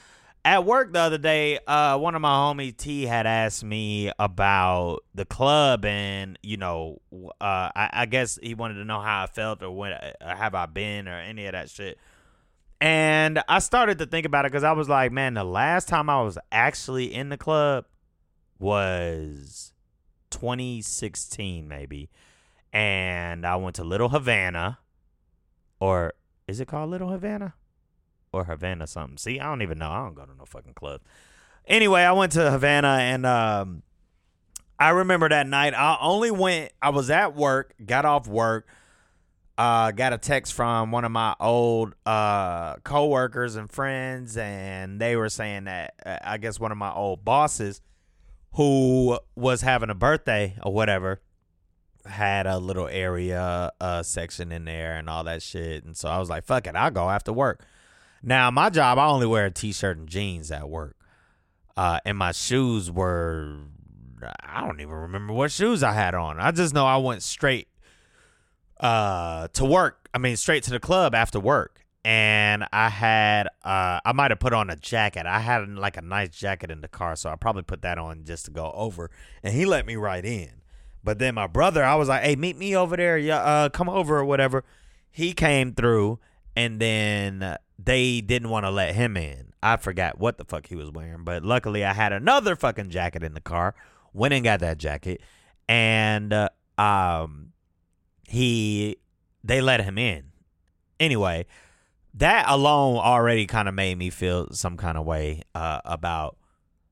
at 0.45 0.63
work 0.63 0.93
the 0.93 0.99
other 0.99 1.17
day, 1.17 1.57
uh, 1.65 1.97
one 1.97 2.13
of 2.13 2.21
my 2.21 2.29
homies 2.29 2.77
T 2.77 3.03
had 3.03 3.25
asked 3.25 3.63
me 3.63 4.11
about 4.19 4.99
the 5.15 5.25
club, 5.25 5.85
and 5.85 6.37
you 6.43 6.57
know, 6.57 7.01
uh, 7.11 7.71
I, 7.75 7.89
I 7.91 8.05
guess 8.05 8.37
he 8.41 8.53
wanted 8.53 8.75
to 8.75 8.85
know 8.85 8.99
how 9.01 9.23
I 9.23 9.27
felt 9.27 9.63
or 9.63 9.71
when 9.71 9.93
uh, 9.93 10.13
have 10.21 10.53
I 10.53 10.67
been 10.67 11.07
or 11.07 11.17
any 11.17 11.47
of 11.47 11.53
that 11.53 11.69
shit. 11.69 11.97
And 12.79 13.41
I 13.47 13.59
started 13.59 13.97
to 13.99 14.05
think 14.05 14.27
about 14.27 14.45
it 14.45 14.51
because 14.51 14.63
I 14.63 14.73
was 14.73 14.87
like, 14.87 15.11
man, 15.11 15.33
the 15.33 15.43
last 15.43 15.87
time 15.87 16.09
I 16.09 16.21
was 16.21 16.37
actually 16.51 17.13
in 17.13 17.29
the 17.29 17.37
club 17.37 17.85
was 18.59 19.73
2016, 20.29 21.67
maybe, 21.67 22.09
and 22.75 23.47
I 23.47 23.55
went 23.55 23.77
to 23.77 23.83
Little 23.83 24.09
Havana, 24.09 24.77
or 25.79 26.13
is 26.47 26.59
it 26.59 26.67
called 26.67 26.91
Little 26.91 27.09
Havana? 27.09 27.55
or 28.35 28.43
Havana 28.43 28.85
something. 28.85 29.17
See, 29.17 29.39
I 29.39 29.45
don't 29.45 29.61
even 29.61 29.77
know. 29.79 29.89
I 29.89 30.03
don't 30.03 30.13
go 30.13 30.25
to 30.25 30.35
no 30.37 30.45
fucking 30.45 30.73
club. 30.73 31.01
Anyway, 31.65 32.01
I 32.01 32.11
went 32.11 32.33
to 32.33 32.51
Havana 32.51 32.97
and 32.99 33.25
um, 33.25 33.81
I 34.77 34.89
remember 34.89 35.29
that 35.29 35.47
night. 35.47 35.73
I 35.73 35.97
only 36.01 36.31
went. 36.31 36.73
I 36.81 36.89
was 36.89 37.09
at 37.09 37.35
work, 37.35 37.73
got 37.83 38.05
off 38.05 38.27
work, 38.27 38.67
uh, 39.57 39.91
got 39.91 40.13
a 40.13 40.17
text 40.17 40.53
from 40.53 40.91
one 40.91 41.05
of 41.05 41.11
my 41.11 41.35
old 41.39 41.95
uh 42.05 42.75
coworkers 42.83 43.55
and 43.55 43.71
friends, 43.71 44.37
and 44.37 44.99
they 44.99 45.15
were 45.15 45.29
saying 45.29 45.63
that 45.63 45.93
uh, 46.05 46.17
I 46.21 46.37
guess 46.37 46.59
one 46.59 46.71
of 46.71 46.77
my 46.77 46.93
old 46.93 47.25
bosses, 47.25 47.81
who 48.53 49.17
was 49.35 49.61
having 49.61 49.89
a 49.89 49.95
birthday 49.95 50.55
or 50.61 50.73
whatever, 50.73 51.21
had 52.05 52.47
a 52.47 52.57
little 52.57 52.87
area 52.87 53.71
uh 53.81 54.03
section 54.03 54.51
in 54.51 54.65
there 54.65 54.95
and 54.97 55.09
all 55.09 55.23
that 55.23 55.41
shit. 55.41 55.83
And 55.83 55.95
so 55.97 56.09
I 56.09 56.19
was 56.19 56.29
like, 56.29 56.45
fuck 56.45 56.67
it, 56.67 56.75
I'll 56.75 56.91
go 56.91 57.09
after 57.09 57.33
work. 57.33 57.63
Now, 58.21 58.49
my 58.49 58.69
job, 58.69 58.97
I 58.97 59.05
only 59.05 59.27
wear 59.27 59.45
a 59.45 59.51
t-shirt 59.51 59.97
and 59.97 60.09
jeans 60.09 60.51
at 60.51 60.67
work. 60.67 60.95
Uh, 61.77 61.99
and 62.05 62.17
my 62.17 62.31
shoes 62.31 62.89
were 62.89 63.57
I 64.41 64.61
don't 64.61 64.79
even 64.79 64.93
remember 64.93 65.33
what 65.33 65.51
shoes 65.51 65.83
I 65.83 65.93
had 65.93 66.15
on. 66.15 66.39
I 66.39 66.51
just 66.51 66.73
know 66.73 66.85
I 66.85 66.97
went 66.97 67.21
straight 67.21 67.67
uh 68.79 69.47
to 69.53 69.65
work. 69.65 70.09
I 70.13 70.17
mean, 70.17 70.35
straight 70.37 70.63
to 70.63 70.71
the 70.71 70.79
club 70.79 71.13
after 71.13 71.39
work. 71.39 71.81
And 72.03 72.65
I 72.71 72.89
had 72.89 73.47
uh 73.63 73.99
I 74.03 74.11
might 74.13 74.31
have 74.31 74.39
put 74.39 74.53
on 74.53 74.69
a 74.69 74.75
jacket. 74.75 75.25
I 75.25 75.39
had 75.39 75.67
like 75.69 75.97
a 75.97 76.01
nice 76.01 76.29
jacket 76.29 76.71
in 76.71 76.81
the 76.81 76.87
car, 76.87 77.15
so 77.15 77.29
I 77.29 77.35
probably 77.35 77.63
put 77.63 77.81
that 77.81 77.97
on 77.97 78.23
just 78.23 78.45
to 78.45 78.51
go 78.51 78.71
over. 78.73 79.11
And 79.43 79.53
he 79.53 79.65
let 79.65 79.85
me 79.85 79.95
right 79.95 80.23
in. 80.23 80.51
But 81.05 81.19
then 81.19 81.35
my 81.35 81.47
brother, 81.47 81.83
I 81.83 81.95
was 81.95 82.09
like, 82.09 82.23
"Hey, 82.23 82.35
meet 82.35 82.57
me 82.57 82.75
over 82.75 82.97
there. 82.97 83.17
Yeah, 83.17 83.37
uh 83.37 83.69
come 83.69 83.87
over 83.87 84.17
or 84.17 84.25
whatever." 84.25 84.65
He 85.11 85.31
came 85.31 85.73
through 85.73 86.19
and 86.55 86.79
then 86.79 87.57
they 87.77 88.21
didn't 88.21 88.49
want 88.49 88.65
to 88.65 88.71
let 88.71 88.95
him 88.95 89.17
in. 89.17 89.53
I 89.61 89.77
forgot 89.77 90.19
what 90.19 90.37
the 90.37 90.45
fuck 90.45 90.67
he 90.67 90.75
was 90.75 90.91
wearing, 90.91 91.23
but 91.23 91.43
luckily 91.43 91.83
I 91.83 91.93
had 91.93 92.13
another 92.13 92.55
fucking 92.55 92.89
jacket 92.89 93.23
in 93.23 93.33
the 93.33 93.41
car. 93.41 93.75
Went 94.13 94.33
and 94.33 94.43
got 94.43 94.61
that 94.61 94.77
jacket, 94.77 95.21
and 95.67 96.31
uh, 96.31 96.49
um, 96.77 97.51
he 98.27 98.97
they 99.43 99.61
let 99.61 99.81
him 99.81 99.97
in. 99.97 100.31
Anyway, 100.99 101.45
that 102.13 102.45
alone 102.47 102.97
already 102.97 103.45
kind 103.45 103.67
of 103.67 103.73
made 103.73 103.97
me 103.97 104.09
feel 104.09 104.53
some 104.53 104.77
kind 104.77 104.97
of 104.97 105.05
way 105.05 105.41
uh, 105.53 105.81
about 105.83 106.37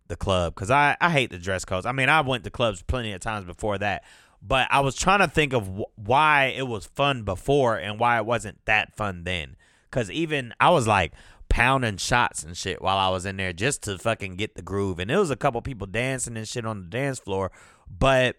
the 0.07 0.15
club 0.15 0.55
because 0.55 0.71
I 0.71 0.97
I 1.01 1.09
hate 1.09 1.31
the 1.31 1.37
dress 1.37 1.65
codes. 1.65 1.85
I 1.85 1.91
mean, 1.91 2.09
I 2.09 2.21
went 2.21 2.43
to 2.43 2.49
clubs 2.49 2.81
plenty 2.83 3.13
of 3.13 3.21
times 3.21 3.45
before 3.45 3.77
that, 3.77 4.03
but 4.41 4.67
I 4.69 4.81
was 4.81 4.95
trying 4.95 5.19
to 5.19 5.27
think 5.27 5.53
of 5.53 5.67
wh- 5.67 5.97
why 5.97 6.53
it 6.55 6.67
was 6.67 6.85
fun 6.85 7.23
before 7.23 7.77
and 7.77 7.99
why 7.99 8.17
it 8.17 8.25
wasn't 8.25 8.63
that 8.65 8.95
fun 8.95 9.23
then. 9.23 9.55
Cause 9.91 10.09
even 10.09 10.53
I 10.59 10.71
was 10.71 10.87
like 10.87 11.13
pounding 11.49 11.97
shots 11.97 12.43
and 12.43 12.57
shit 12.57 12.81
while 12.81 12.97
I 12.97 13.09
was 13.09 13.25
in 13.25 13.37
there 13.37 13.53
just 13.53 13.83
to 13.83 13.97
fucking 13.97 14.37
get 14.37 14.55
the 14.55 14.63
groove. 14.63 14.99
And 14.99 15.09
there 15.09 15.19
was 15.19 15.29
a 15.29 15.35
couple 15.35 15.61
people 15.61 15.85
dancing 15.85 16.35
and 16.35 16.47
shit 16.47 16.65
on 16.65 16.81
the 16.81 16.87
dance 16.87 17.19
floor, 17.19 17.51
but 17.87 18.37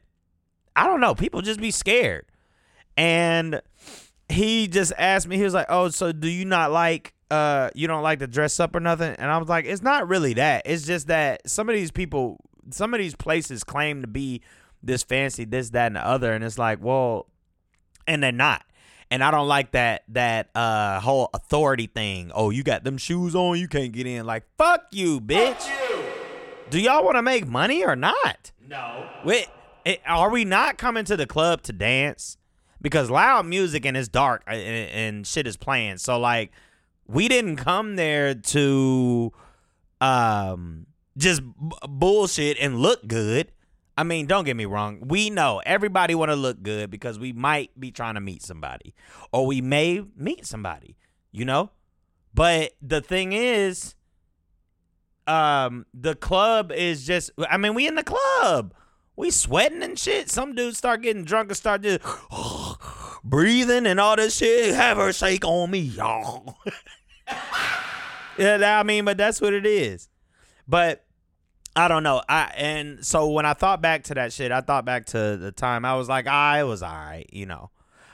I 0.74 0.86
don't 0.86 1.00
know. 1.00 1.14
People 1.14 1.40
just 1.40 1.60
be 1.60 1.70
scared. 1.70 2.26
And 2.96 3.62
he 4.28 4.66
just 4.66 4.92
asked 4.98 5.28
me, 5.28 5.36
he 5.36 5.44
was 5.44 5.54
like, 5.54 5.66
Oh, 5.68 5.88
so 5.88 6.12
do 6.12 6.28
you 6.28 6.44
not 6.44 6.72
like 6.72 7.13
uh 7.34 7.70
you 7.74 7.86
don't 7.86 8.02
like 8.02 8.20
to 8.20 8.26
dress 8.26 8.60
up 8.60 8.74
or 8.76 8.80
nothing? 8.80 9.14
And 9.18 9.30
I 9.30 9.38
was 9.38 9.48
like, 9.48 9.64
It's 9.64 9.82
not 9.82 10.08
really 10.08 10.34
that. 10.34 10.62
It's 10.64 10.86
just 10.86 11.08
that 11.08 11.48
some 11.48 11.68
of 11.68 11.74
these 11.74 11.90
people 11.90 12.38
some 12.70 12.94
of 12.94 12.98
these 12.98 13.14
places 13.14 13.64
claim 13.64 14.00
to 14.02 14.08
be 14.08 14.42
this 14.82 15.02
fancy, 15.02 15.44
this, 15.44 15.70
that, 15.70 15.86
and 15.86 15.96
the 15.96 16.06
other, 16.06 16.32
and 16.32 16.42
it's 16.44 16.58
like, 16.58 16.82
well, 16.82 17.26
and 18.06 18.22
they're 18.22 18.32
not 18.32 18.64
and 19.10 19.22
I 19.22 19.30
don't 19.30 19.48
like 19.48 19.72
that 19.72 20.02
that 20.08 20.50
uh 20.56 20.98
whole 21.00 21.30
authority 21.34 21.86
thing. 21.86 22.32
Oh, 22.34 22.50
you 22.50 22.62
got 22.62 22.82
them 22.82 22.98
shoes 22.98 23.34
on, 23.34 23.58
you 23.58 23.68
can't 23.68 23.92
get 23.92 24.06
in. 24.06 24.26
Like, 24.26 24.44
fuck 24.58 24.86
you, 24.90 25.20
bitch. 25.20 25.54
Fuck 25.54 25.90
you. 25.90 26.04
Do 26.70 26.80
y'all 26.80 27.04
want 27.04 27.16
to 27.16 27.22
make 27.22 27.46
money 27.46 27.84
or 27.84 27.94
not? 27.94 28.50
No. 28.66 29.08
Wait, 29.24 29.46
it, 29.84 30.00
are 30.06 30.30
we 30.30 30.44
not 30.44 30.78
coming 30.78 31.04
to 31.04 31.16
the 31.16 31.26
club 31.26 31.62
to 31.62 31.72
dance? 31.72 32.38
Because 32.82 33.10
loud 33.10 33.46
music 33.46 33.86
and 33.86 33.96
it's 33.96 34.08
dark 34.08 34.42
uh, 34.48 34.54
and, 34.54 34.90
and 34.90 35.26
shit 35.26 35.46
is 35.46 35.56
playing. 35.56 35.98
So 35.98 36.18
like, 36.18 36.50
we 37.06 37.28
didn't 37.28 37.56
come 37.56 37.96
there 37.96 38.34
to 38.34 39.32
um 40.00 40.86
just 41.16 41.42
b- 41.42 41.76
bullshit 41.88 42.58
and 42.58 42.78
look 42.78 43.06
good. 43.06 43.52
I 43.96 44.02
mean, 44.02 44.26
don't 44.26 44.44
get 44.44 44.56
me 44.56 44.64
wrong. 44.64 45.02
We 45.06 45.30
know 45.30 45.62
everybody 45.64 46.14
want 46.16 46.30
to 46.30 46.36
look 46.36 46.62
good 46.62 46.90
because 46.90 47.18
we 47.18 47.32
might 47.32 47.78
be 47.78 47.92
trying 47.92 48.14
to 48.14 48.20
meet 48.20 48.42
somebody 48.42 48.94
or 49.32 49.46
we 49.46 49.60
may 49.60 50.02
meet 50.16 50.46
somebody, 50.46 50.96
you 51.30 51.44
know? 51.44 51.70
But 52.34 52.72
the 52.82 53.00
thing 53.00 53.32
is 53.32 53.94
um 55.26 55.86
the 55.94 56.14
club 56.14 56.72
is 56.72 57.06
just 57.06 57.30
I 57.48 57.56
mean, 57.56 57.74
we 57.74 57.86
in 57.86 57.94
the 57.94 58.04
club. 58.04 58.74
We 59.16 59.30
sweating 59.30 59.82
and 59.82 59.96
shit. 59.96 60.28
Some 60.28 60.56
dudes 60.56 60.76
start 60.76 61.02
getting 61.02 61.24
drunk 61.24 61.50
and 61.50 61.56
start 61.56 61.82
just 61.82 62.00
breathing 63.24 63.86
and 63.86 63.98
all 63.98 64.16
this 64.16 64.36
shit. 64.36 64.74
Have 64.74 64.98
her 64.98 65.12
shake 65.12 65.44
on 65.44 65.70
me, 65.70 65.80
y'all. 65.80 66.58
yeah, 68.38 68.78
I 68.78 68.82
mean, 68.82 69.04
but 69.04 69.16
that's 69.16 69.40
what 69.40 69.54
it 69.54 69.66
is. 69.66 70.08
But 70.68 71.04
I 71.74 71.88
don't 71.88 72.02
know. 72.02 72.22
I 72.28 72.52
and 72.56 73.04
so 73.04 73.30
when 73.30 73.46
I 73.46 73.54
thought 73.54 73.80
back 73.80 74.04
to 74.04 74.14
that 74.14 74.32
shit, 74.32 74.52
I 74.52 74.60
thought 74.60 74.84
back 74.84 75.06
to 75.06 75.36
the 75.36 75.50
time 75.50 75.84
I 75.84 75.94
was 75.96 76.08
like, 76.08 76.26
I 76.26 76.64
was 76.64 76.82
alright, 76.82 77.28
you 77.32 77.46
know. 77.46 77.70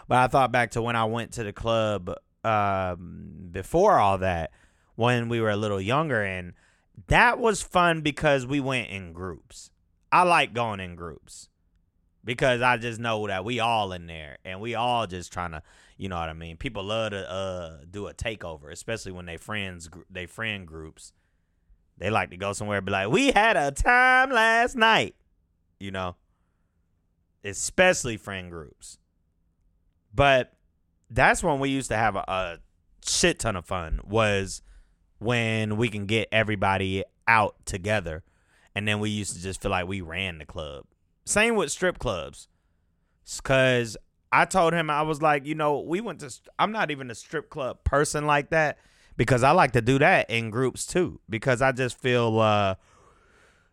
But 0.09 0.19
I 0.19 0.27
thought 0.29 0.51
back 0.51 0.73
to 0.73 0.83
when 0.83 0.97
I 0.97 1.05
went 1.05 1.33
to 1.33 1.45
the 1.45 1.53
club 1.53 2.15
um, 2.43 3.49
before 3.53 3.99
all 3.99 4.19
that, 4.19 4.51
when 4.97 5.29
we 5.29 5.41
were 5.41 5.51
a 5.51 5.57
little 5.57 5.81
younger, 5.81 6.23
and 6.23 6.55
that 7.07 7.39
was 7.39 7.63
fun 7.63 8.01
because 8.01 8.47
we 8.47 8.61
went 8.61 8.89
in 8.89 9.13
groups. 9.13 9.71
I 10.11 10.23
like 10.25 10.53
going 10.53 10.81
in 10.81 10.97
groups 10.97 11.50
because 12.31 12.63
I 12.63 12.77
just 12.77 13.01
know 13.01 13.27
that 13.27 13.45
we 13.45 13.59
all 13.59 13.93
in 13.93 14.07
there 14.07 14.39
and 14.45 14.61
we 14.61 14.77
all 14.77 15.09
just 15.09 15.33
trying 15.33 15.51
to, 15.51 15.65
you 15.97 16.09
know 16.09 16.17
what 16.17 16.29
I 16.29 16.33
mean. 16.33 16.57
People 16.57 16.85
love 16.85 17.11
to 17.11 17.29
uh, 17.29 17.79
do 17.91 18.07
a 18.07 18.15
takeover, 18.15 18.71
especially 18.71 19.11
when 19.11 19.27
they 19.27 19.37
friends 19.37 19.91
they 20.09 20.27
friend 20.27 20.65
groups. 20.65 21.13
They 21.99 22.09
like 22.09 22.31
to 22.31 22.37
go 22.37 22.53
somewhere 22.53 22.77
and 22.77 22.87
be 22.87 22.93
like, 22.93 23.11
"We 23.11 23.33
had 23.33 23.57
a 23.57 23.73
time 23.73 24.31
last 24.31 24.77
night," 24.77 25.17
you 25.81 25.91
know. 25.91 26.15
Especially 27.43 28.17
friend 28.17 28.49
groups, 28.49 28.99
but 30.15 30.53
that's 31.11 31.43
when 31.43 31.59
we 31.59 31.71
used 31.71 31.89
to 31.89 31.97
have 31.97 32.15
a, 32.15 32.25
a 32.29 32.59
shit 33.05 33.41
ton 33.41 33.57
of 33.57 33.65
fun. 33.65 33.99
Was 34.05 34.63
when 35.19 35.77
we 35.77 35.89
can 35.89 36.07
get 36.07 36.29
everybody 36.31 37.03
out 37.27 37.57
together 37.65 38.23
and 38.77 38.87
then 38.87 39.01
we 39.01 39.11
used 39.11 39.35
to 39.35 39.43
just 39.43 39.61
feel 39.61 39.73
like 39.73 39.89
we 39.89 40.01
ran 40.01 40.39
the 40.39 40.47
club. 40.47 40.85
Same 41.25 41.55
with 41.55 41.71
strip 41.71 41.99
clubs. 41.99 42.49
Cuz 43.43 43.97
I 44.33 44.45
told 44.45 44.73
him 44.73 44.91
I 44.91 45.03
was 45.03 45.21
like, 45.23 45.47
you 45.47 45.55
know, 45.55 45.81
we 45.81 46.01
went 46.01 46.21
to 46.21 46.33
I'm 46.59 46.73
not 46.73 46.91
even 46.91 47.11
a 47.11 47.15
strip 47.15 47.51
club 47.51 47.85
person 47.85 48.27
like 48.27 48.51
that 48.51 48.79
because 49.17 49.43
I 49.43 49.51
like 49.51 49.73
to 49.73 49.83
do 49.83 49.99
that 49.99 50.31
in 50.31 50.51
groups 50.51 50.87
too 50.87 51.21
because 51.29 51.63
I 51.63 51.73
just 51.73 51.99
feel 51.99 52.39
uh 52.41 52.77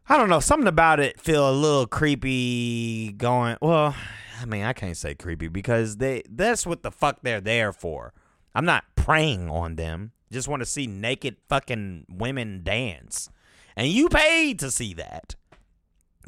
I 0.10 0.18
don't 0.18 0.30
know, 0.30 0.40
something 0.40 0.68
about 0.68 1.00
it 1.00 1.20
feel 1.20 1.50
a 1.50 1.52
little 1.52 1.86
creepy 1.86 3.12
going, 3.12 3.58
well, 3.62 3.94
I 4.42 4.46
mean, 4.46 4.64
I 4.64 4.74
can't 4.74 4.96
say 4.96 5.16
creepy 5.16 5.48
because 5.48 5.98
they 5.98 6.24
that's 6.30 6.66
what 6.66 6.84
the 6.84 6.92
fuck 6.92 7.20
they're 7.24 7.42
there 7.42 7.74
for. 7.74 8.14
I'm 8.56 8.66
not 8.66 8.86
preying 8.96 9.50
on 9.50 9.76
them. 9.76 10.12
Just 10.32 10.48
want 10.48 10.62
to 10.62 10.66
see 10.66 10.88
naked 10.88 11.38
fucking 11.48 12.06
women 12.10 12.64
dance. 12.64 13.30
And 13.76 13.88
you 13.88 14.10
paid 14.10 14.60
to 14.60 14.72
see 14.72 14.94
that. 14.96 15.36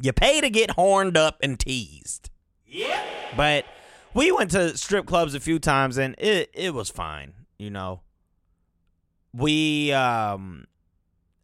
You 0.01 0.13
pay 0.13 0.41
to 0.41 0.49
get 0.49 0.71
horned 0.71 1.17
up 1.17 1.37
and 1.41 1.59
teased. 1.59 2.29
Yeah. 2.65 3.01
But 3.35 3.65
we 4.13 4.31
went 4.31 4.51
to 4.51 4.77
strip 4.77 5.05
clubs 5.05 5.35
a 5.35 5.39
few 5.39 5.59
times 5.59 5.97
and 5.97 6.15
it 6.17 6.49
it 6.53 6.73
was 6.73 6.89
fine, 6.89 7.33
you 7.57 7.69
know. 7.69 8.01
We 9.33 9.91
um 9.93 10.65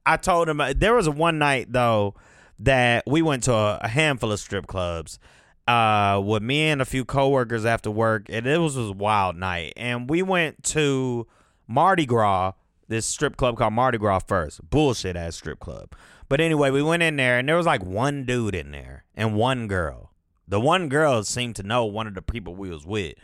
I 0.05 0.17
told 0.17 0.49
him 0.49 0.61
there 0.77 0.93
was 0.93 1.07
a 1.07 1.11
one 1.11 1.37
night 1.37 1.67
though 1.71 2.15
that 2.59 3.03
we 3.05 3.21
went 3.21 3.43
to 3.43 3.53
a, 3.53 3.79
a 3.83 3.87
handful 3.87 4.31
of 4.31 4.39
strip 4.39 4.67
clubs 4.67 5.19
uh 5.67 6.21
with 6.23 6.43
me 6.43 6.69
and 6.69 6.81
a 6.81 6.85
few 6.85 7.03
coworkers 7.03 7.65
after 7.65 7.89
work 7.89 8.27
and 8.29 8.45
it 8.45 8.59
was, 8.59 8.77
was 8.77 8.89
a 8.89 8.93
wild 8.93 9.35
night 9.35 9.73
and 9.75 10.09
we 10.09 10.21
went 10.21 10.63
to 10.63 11.27
Mardi 11.67 12.05
Gras 12.05 12.53
this 12.87 13.05
strip 13.05 13.37
club 13.37 13.57
called 13.57 13.73
Mardi 13.73 13.97
Gras 13.97 14.19
first. 14.27 14.69
Bullshit 14.69 15.15
ass 15.15 15.35
strip 15.35 15.59
club. 15.59 15.91
But 16.27 16.41
anyway, 16.41 16.71
we 16.71 16.81
went 16.81 17.03
in 17.03 17.15
there 17.17 17.37
and 17.37 17.47
there 17.47 17.57
was 17.57 17.65
like 17.65 17.83
one 17.83 18.25
dude 18.25 18.55
in 18.55 18.71
there 18.71 19.05
and 19.15 19.35
one 19.35 19.67
girl. 19.67 20.11
The 20.47 20.59
one 20.59 20.89
girl 20.89 21.23
seemed 21.23 21.55
to 21.57 21.63
know 21.63 21.85
one 21.85 22.07
of 22.07 22.15
the 22.15 22.21
people 22.21 22.55
we 22.55 22.69
was 22.69 22.85
with. 22.85 23.15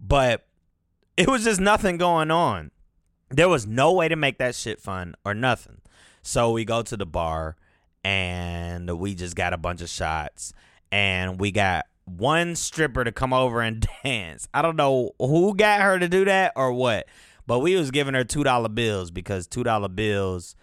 But 0.00 0.46
it 1.16 1.28
was 1.28 1.44
just 1.44 1.60
nothing 1.60 1.96
going 1.96 2.30
on. 2.30 2.70
There 3.30 3.48
was 3.48 3.66
no 3.66 3.92
way 3.92 4.08
to 4.08 4.16
make 4.16 4.38
that 4.38 4.54
shit 4.54 4.80
fun 4.80 5.14
or 5.24 5.34
nothing. 5.34 5.80
So 6.22 6.52
we 6.52 6.64
go 6.64 6.82
to 6.82 6.96
the 6.96 7.06
bar 7.06 7.56
and 8.04 8.98
we 8.98 9.14
just 9.14 9.34
got 9.34 9.52
a 9.52 9.58
bunch 9.58 9.80
of 9.80 9.88
shots 9.88 10.52
and 10.92 11.40
we 11.40 11.50
got 11.50 11.86
one 12.04 12.54
stripper 12.54 13.04
to 13.04 13.12
come 13.12 13.32
over 13.32 13.60
and 13.60 13.86
dance. 14.04 14.48
I 14.54 14.62
don't 14.62 14.76
know 14.76 15.12
who 15.18 15.54
got 15.54 15.80
her 15.80 15.98
to 15.98 16.08
do 16.08 16.24
that 16.26 16.52
or 16.54 16.72
what 16.72 17.06
but 17.46 17.60
we 17.60 17.76
was 17.76 17.90
giving 17.90 18.14
her 18.14 18.24
two 18.24 18.44
dollar 18.44 18.68
bills 18.68 19.10
because 19.10 19.46
two 19.46 19.64
dollar 19.64 19.88
bills. 19.88 20.56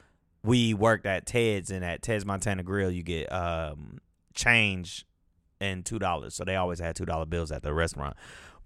We 0.43 0.73
worked 0.73 1.05
at 1.05 1.25
Ted's 1.25 1.71
and 1.71 1.85
at 1.85 2.01
Ted's 2.01 2.25
Montana 2.25 2.63
Grill, 2.63 2.91
you 2.91 3.03
get 3.03 3.31
um, 3.31 3.99
change 4.33 5.05
and 5.61 5.85
two 5.85 5.99
dollars. 5.99 6.35
So 6.35 6.43
they 6.43 6.55
always 6.55 6.79
had 6.79 6.95
two 6.95 7.05
dollar 7.05 7.25
bills 7.25 7.51
at 7.51 7.63
the 7.63 7.73
restaurant. 7.73 8.15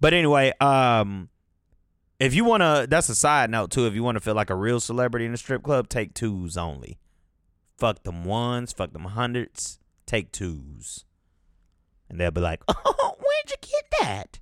But 0.00 0.12
anyway, 0.12 0.52
um, 0.60 1.28
if 2.18 2.34
you 2.34 2.44
wanna, 2.44 2.86
that's 2.88 3.08
a 3.08 3.14
side 3.14 3.50
note 3.50 3.70
too. 3.70 3.86
If 3.86 3.94
you 3.94 4.02
wanna 4.02 4.20
feel 4.20 4.34
like 4.34 4.50
a 4.50 4.56
real 4.56 4.80
celebrity 4.80 5.26
in 5.26 5.34
a 5.34 5.36
strip 5.36 5.62
club, 5.62 5.88
take 5.88 6.14
twos 6.14 6.56
only. 6.56 6.98
Fuck 7.78 8.02
them 8.02 8.24
ones, 8.24 8.72
fuck 8.72 8.92
them 8.92 9.04
hundreds. 9.04 9.78
Take 10.04 10.32
twos, 10.32 11.04
and 12.08 12.18
they'll 12.18 12.30
be 12.30 12.40
like, 12.40 12.62
"Oh, 12.66 12.74
where'd 13.18 13.50
you 13.50 13.56
get 13.60 13.84
that?" 14.00 14.40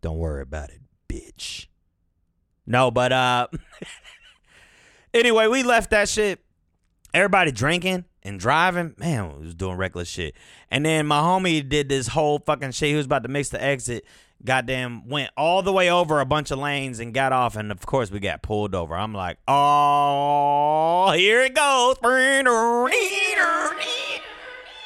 Don't 0.00 0.18
worry 0.18 0.42
about 0.42 0.70
it, 0.70 0.80
bitch. 1.08 1.66
No, 2.66 2.90
but 2.90 3.12
uh 3.12 3.46
anyway, 5.14 5.46
we 5.46 5.62
left 5.62 5.90
that 5.90 6.08
shit. 6.08 6.40
Everybody 7.16 7.50
drinking 7.50 8.04
and 8.22 8.38
driving. 8.38 8.94
Man, 8.98 9.40
was 9.40 9.54
doing 9.54 9.78
reckless 9.78 10.06
shit. 10.06 10.34
And 10.70 10.84
then 10.84 11.06
my 11.06 11.18
homie 11.18 11.66
did 11.66 11.88
this 11.88 12.08
whole 12.08 12.40
fucking 12.40 12.72
shit. 12.72 12.90
He 12.90 12.94
was 12.94 13.06
about 13.06 13.22
to 13.22 13.30
mix 13.30 13.48
the 13.48 13.62
exit. 13.62 14.04
Goddamn, 14.44 15.08
went 15.08 15.30
all 15.34 15.62
the 15.62 15.72
way 15.72 15.90
over 15.90 16.20
a 16.20 16.26
bunch 16.26 16.50
of 16.50 16.58
lanes 16.58 17.00
and 17.00 17.14
got 17.14 17.32
off. 17.32 17.56
And 17.56 17.72
of 17.72 17.86
course, 17.86 18.10
we 18.10 18.20
got 18.20 18.42
pulled 18.42 18.74
over. 18.74 18.94
I'm 18.94 19.14
like, 19.14 19.38
oh, 19.48 21.10
here 21.16 21.40
it 21.40 21.54
goes. 21.54 21.96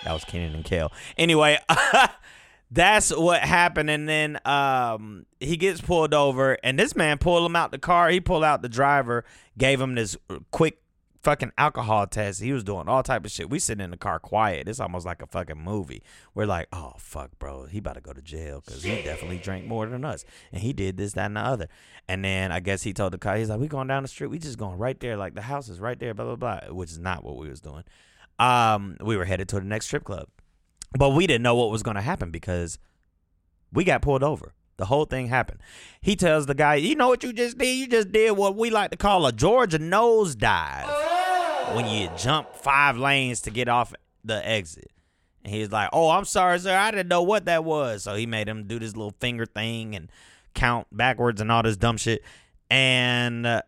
That 0.05 0.12
was 0.12 0.25
Kenan 0.25 0.55
and 0.55 0.64
Kel. 0.64 0.93
Anyway, 1.19 1.59
that's 2.71 3.11
what 3.11 3.40
happened 3.40 3.90
and 3.90 4.09
then 4.09 4.38
um, 4.45 5.27
he 5.40 5.57
gets 5.57 5.81
pulled 5.81 6.14
over 6.14 6.57
and 6.62 6.79
this 6.79 6.95
man 6.95 7.19
pulled 7.19 7.45
him 7.45 7.57
out 7.57 7.73
the 7.73 7.79
car 7.79 8.11
he 8.11 8.21
pulled 8.21 8.45
out 8.45 8.62
the 8.62 8.69
driver 8.69 9.25
gave 9.59 9.81
him 9.81 9.97
this 9.97 10.16
quick 10.53 10.81
fucking 11.22 11.52
alcohol 11.59 12.06
test. 12.06 12.40
He 12.40 12.52
was 12.52 12.64
doing 12.64 12.88
all 12.88 13.02
type 13.02 13.24
of 13.24 13.30
shit. 13.30 13.50
We 13.50 13.59
sitting 13.59 13.85
in 13.85 13.90
the 13.90 13.96
car 13.96 14.18
quiet. 14.18 14.68
It's 14.68 14.80
almost 14.80 15.06
like 15.06 15.22
a 15.22 15.26
fucking 15.26 15.59
movie. 15.59 16.02
We're 16.35 16.46
like 16.46 16.68
oh 16.72 16.94
fuck 16.98 17.38
bro. 17.38 17.66
He 17.66 17.78
about 17.78 17.94
to 17.94 18.00
go 18.00 18.12
to 18.12 18.22
jail 18.22 18.62
because 18.64 18.83
he 18.83 19.02
definitely 19.02 19.38
drank 19.38 19.66
more 19.66 19.87
than 19.87 20.04
us. 20.04 20.24
And 20.52 20.62
he 20.62 20.72
did 20.72 20.96
this 20.96 21.12
that 21.14 21.26
and 21.26 21.37
the 21.37 21.40
other. 21.40 21.68
And 22.09 22.24
then 22.24 22.50
i 22.50 22.61
guess 22.61 22.83
he 22.83 22.92
told 22.92 23.12
the 23.12 23.18
car 23.18 23.37
he's 23.37 23.50
like 23.50 23.61
we 23.61 23.68
going 23.68 23.88
down 23.88 24.02
the 24.02 24.09
street. 24.09 24.28
We 24.28 24.38
just 24.38 24.59
going 24.59 24.78
right 24.78 24.98
there. 24.98 25.16
Like 25.16 25.35
the 25.35 25.42
house 25.42 25.68
is 25.68 25.80
right 25.80 25.98
there 25.98 26.14
blah 26.14 26.35
blah 26.35 26.37
blah 26.37 26.72
which 26.72 26.90
is 26.90 26.98
not 26.98 27.24
what 27.24 27.37
we 27.37 27.48
was 27.48 27.61
doing. 27.61 27.85
Um 28.38 28.96
we 29.00 29.16
were 29.16 29.24
headed 29.26 29.48
to 29.50 29.56
the 29.61 29.66
next 29.66 29.87
strip 29.87 30.04
club. 30.04 30.28
But 30.98 31.11
we 31.11 31.26
didn't 31.26 31.42
know 31.42 31.54
what 31.54 31.70
was 31.70 31.83
to 31.83 32.00
happen 32.00 32.30
because 32.30 32.78
we 33.72 33.85
got 33.85 34.02
pulled 34.02 34.24
over. 34.24 34.54
The 34.76 34.87
whole 34.87 35.04
thing 35.04 35.28
happened. 35.28 35.61
He 36.00 36.16
tells 36.16 36.46
the 36.46 36.54
guy, 36.54 36.76
"You 36.76 36.94
know 36.94 37.09
what 37.09 37.22
you 37.22 37.35
just 37.35 37.59
did? 37.59 37.76
You 37.76 37.87
just 37.87 38.12
did 38.12 38.30
what 38.30 38.56
we 38.56 38.70
like 38.70 38.90
to 38.92 38.96
call 38.96 39.26
a 39.26 39.30
Georgia 39.30 39.78
nosedive. 39.78 41.10
When 41.74 41.87
you 41.87 42.09
jump 42.16 42.54
five 42.54 42.96
lanes 42.96 43.42
to 43.42 43.50
get 43.50 43.68
off 43.68 43.94
the 44.24 44.46
exit." 44.46 44.90
And 45.44 45.54
he's 45.54 45.70
like, 45.70 45.90
"Oh, 45.92 46.11
I'm 46.11 46.24
sorry, 46.24 46.59
sir. 46.59 46.76
I 46.76 46.90
didn't 46.90 47.09
know 47.09 47.22
what 47.22 47.46
that 47.46 47.64
was." 47.64 48.02
So 48.04 48.14
he 48.14 48.26
made 48.26 48.48
him 48.48 48.66
do 48.66 48.78
this 48.78 48.96
little 48.96 49.14
finger 49.20 49.46
thing 49.46 49.94
and 49.94 50.11
count 50.54 50.87
backwards 50.92 51.40
and 51.40 51.50
all 51.50 51.62
this 51.62 51.76
dumb 51.76 51.96
shit. 51.96 52.22
And 52.70 53.46
uh, 53.46 53.62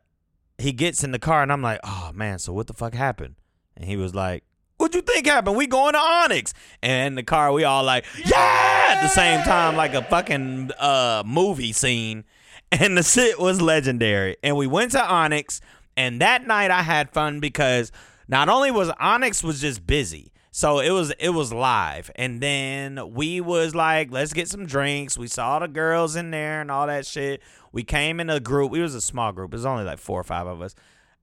he 0.58 0.72
gets 0.72 1.02
in 1.04 1.12
the 1.12 1.18
car, 1.18 1.42
and 1.42 1.52
I'm 1.52 1.62
like, 1.62 1.80
"Oh 1.84 2.10
man, 2.14 2.38
so 2.38 2.52
what 2.52 2.66
the 2.66 2.74
fuck 2.74 2.94
happened?" 2.94 3.36
And 3.76 3.86
he 3.86 3.96
was 3.96 4.14
like, 4.14 4.44
what 4.82 4.94
you 4.96 5.00
think 5.00 5.26
happened? 5.26 5.56
We 5.56 5.68
going 5.68 5.92
to 5.92 5.98
Onyx. 5.98 6.52
And 6.82 7.08
in 7.08 7.14
the 7.14 7.22
car, 7.22 7.52
we 7.52 7.62
all 7.62 7.84
like, 7.84 8.04
yeah, 8.26 8.86
at 8.88 9.02
the 9.02 9.08
same 9.08 9.42
time, 9.44 9.76
like 9.76 9.94
a 9.94 10.02
fucking 10.02 10.72
uh, 10.78 11.22
movie 11.24 11.72
scene. 11.72 12.24
And 12.72 12.96
the 12.96 13.02
shit 13.02 13.38
was 13.38 13.60
legendary. 13.60 14.36
And 14.42 14.56
we 14.56 14.66
went 14.66 14.92
to 14.92 15.04
Onyx. 15.04 15.60
And 15.96 16.20
that 16.20 16.46
night 16.46 16.70
I 16.70 16.82
had 16.82 17.10
fun 17.10 17.40
because 17.40 17.92
not 18.28 18.48
only 18.48 18.70
was 18.70 18.90
Onyx 19.00 19.42
was 19.42 19.60
just 19.60 19.86
busy. 19.86 20.32
So 20.54 20.80
it 20.80 20.90
was 20.90 21.12
it 21.18 21.30
was 21.30 21.52
live. 21.52 22.10
And 22.14 22.40
then 22.40 23.14
we 23.14 23.40
was 23.40 23.74
like, 23.74 24.12
let's 24.12 24.32
get 24.32 24.48
some 24.48 24.66
drinks. 24.66 25.16
We 25.16 25.26
saw 25.26 25.58
the 25.58 25.68
girls 25.68 26.14
in 26.14 26.30
there 26.30 26.60
and 26.60 26.70
all 26.70 26.86
that 26.86 27.06
shit. 27.06 27.42
We 27.72 27.84
came 27.84 28.20
in 28.20 28.28
a 28.28 28.38
group. 28.38 28.70
We 28.70 28.80
was 28.80 28.94
a 28.94 29.00
small 29.00 29.32
group. 29.32 29.52
It 29.54 29.56
was 29.56 29.66
only 29.66 29.84
like 29.84 29.98
four 29.98 30.20
or 30.20 30.24
five 30.24 30.46
of 30.46 30.60
us 30.60 30.74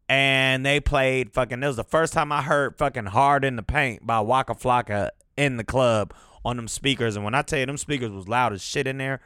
and 0.10 0.66
they 0.66 0.80
played 0.80 1.32
fucking. 1.32 1.62
It 1.62 1.68
was 1.68 1.76
the 1.76 1.84
first 1.84 2.14
time 2.14 2.32
I 2.32 2.42
heard 2.42 2.78
fucking 2.78 3.06
"Hard 3.06 3.46
in 3.46 3.56
the 3.56 3.64
Paint" 3.64 4.06
by 4.06 4.20
Waka 4.20 4.56
Flocka 4.56 5.12
in 5.38 5.58
the 5.58 5.64
club 5.64 6.14
on 6.44 6.58
them 6.58 6.68
speakers. 6.68 7.16
And 7.16 7.24
when 7.24 7.36
I 7.36 7.44
tell 7.44 7.60
you 7.60 7.68
them 7.68 7.78
speakers 7.78 8.12
was 8.12 8.28
loud 8.28 8.52
as 8.52 8.64
shit 8.64 8.88
in 8.88 8.98
there, 8.98 9.22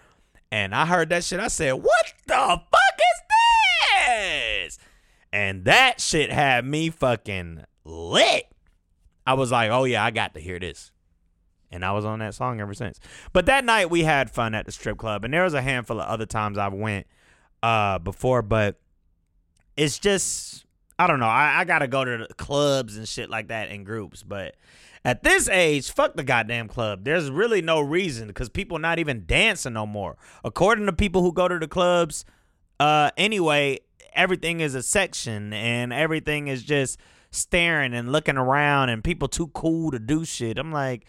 and 0.51 0.75
I 0.75 0.85
heard 0.85 1.09
that 1.09 1.23
shit, 1.23 1.39
I 1.39 1.47
said, 1.47 1.71
"What 1.71 2.13
the 2.27 2.33
fuck 2.33 2.61
is 2.61 2.61
this?" 2.69 2.92
And 5.33 5.65
that 5.65 5.99
shit 5.99 6.31
had 6.31 6.63
me 6.63 6.91
fucking 6.91 7.63
lit. 7.83 8.45
I 9.25 9.33
was 9.33 9.51
like, 9.51 9.71
"Oh 9.71 9.83
yeah, 9.83 10.05
I 10.05 10.11
got 10.11 10.35
to 10.35 10.39
hear 10.39 10.59
this." 10.59 10.91
And 11.71 11.83
I 11.83 11.91
was 11.91 12.05
on 12.05 12.19
that 12.19 12.35
song 12.35 12.61
ever 12.61 12.75
since. 12.75 12.99
But 13.33 13.47
that 13.47 13.65
night 13.65 13.89
we 13.89 14.03
had 14.03 14.29
fun 14.29 14.53
at 14.53 14.67
the 14.67 14.71
strip 14.71 14.99
club, 14.99 15.25
and 15.25 15.33
there 15.33 15.43
was 15.43 15.55
a 15.55 15.61
handful 15.63 15.99
of 15.99 16.07
other 16.07 16.27
times 16.27 16.59
I 16.59 16.67
went 16.67 17.07
uh 17.63 17.97
before, 17.97 18.43
but 18.43 18.79
it's 19.75 19.97
just 19.97 20.65
I 20.99 21.07
don't 21.07 21.19
know. 21.19 21.25
I, 21.25 21.61
I 21.61 21.63
gotta 21.65 21.87
go 21.87 22.05
to 22.05 22.27
clubs 22.37 22.95
and 22.95 23.09
shit 23.09 23.27
like 23.27 23.47
that 23.47 23.71
in 23.71 23.83
groups, 23.83 24.21
but 24.21 24.55
at 25.03 25.23
this 25.23 25.49
age, 25.49 25.91
fuck 25.91 26.15
the 26.15 26.23
goddamn 26.23 26.67
club. 26.67 27.05
There's 27.05 27.31
really 27.31 27.63
no 27.63 27.81
reason 27.81 28.27
because 28.27 28.49
people 28.49 28.77
not 28.77 28.99
even 28.99 29.25
dancing 29.25 29.73
no 29.73 29.87
more. 29.87 30.15
According 30.43 30.85
to 30.85 30.93
people 30.93 31.23
who 31.23 31.33
go 31.33 31.47
to 31.47 31.57
the 31.57 31.67
clubs, 31.67 32.23
uh, 32.79 33.09
anyway, 33.17 33.79
everything 34.15 34.59
is 34.59 34.75
a 34.75 34.83
section 34.83 35.53
and 35.53 35.93
everything 35.93 36.47
is 36.47 36.63
just 36.63 36.97
staring 37.31 37.93
and 37.93 38.11
looking 38.11 38.37
around 38.37 38.89
and 38.89 39.03
people 39.03 39.27
too 39.27 39.47
cool 39.47 39.91
to 39.91 39.99
do 39.99 40.23
shit. 40.25 40.57
I'm 40.57 40.71
like, 40.71 41.05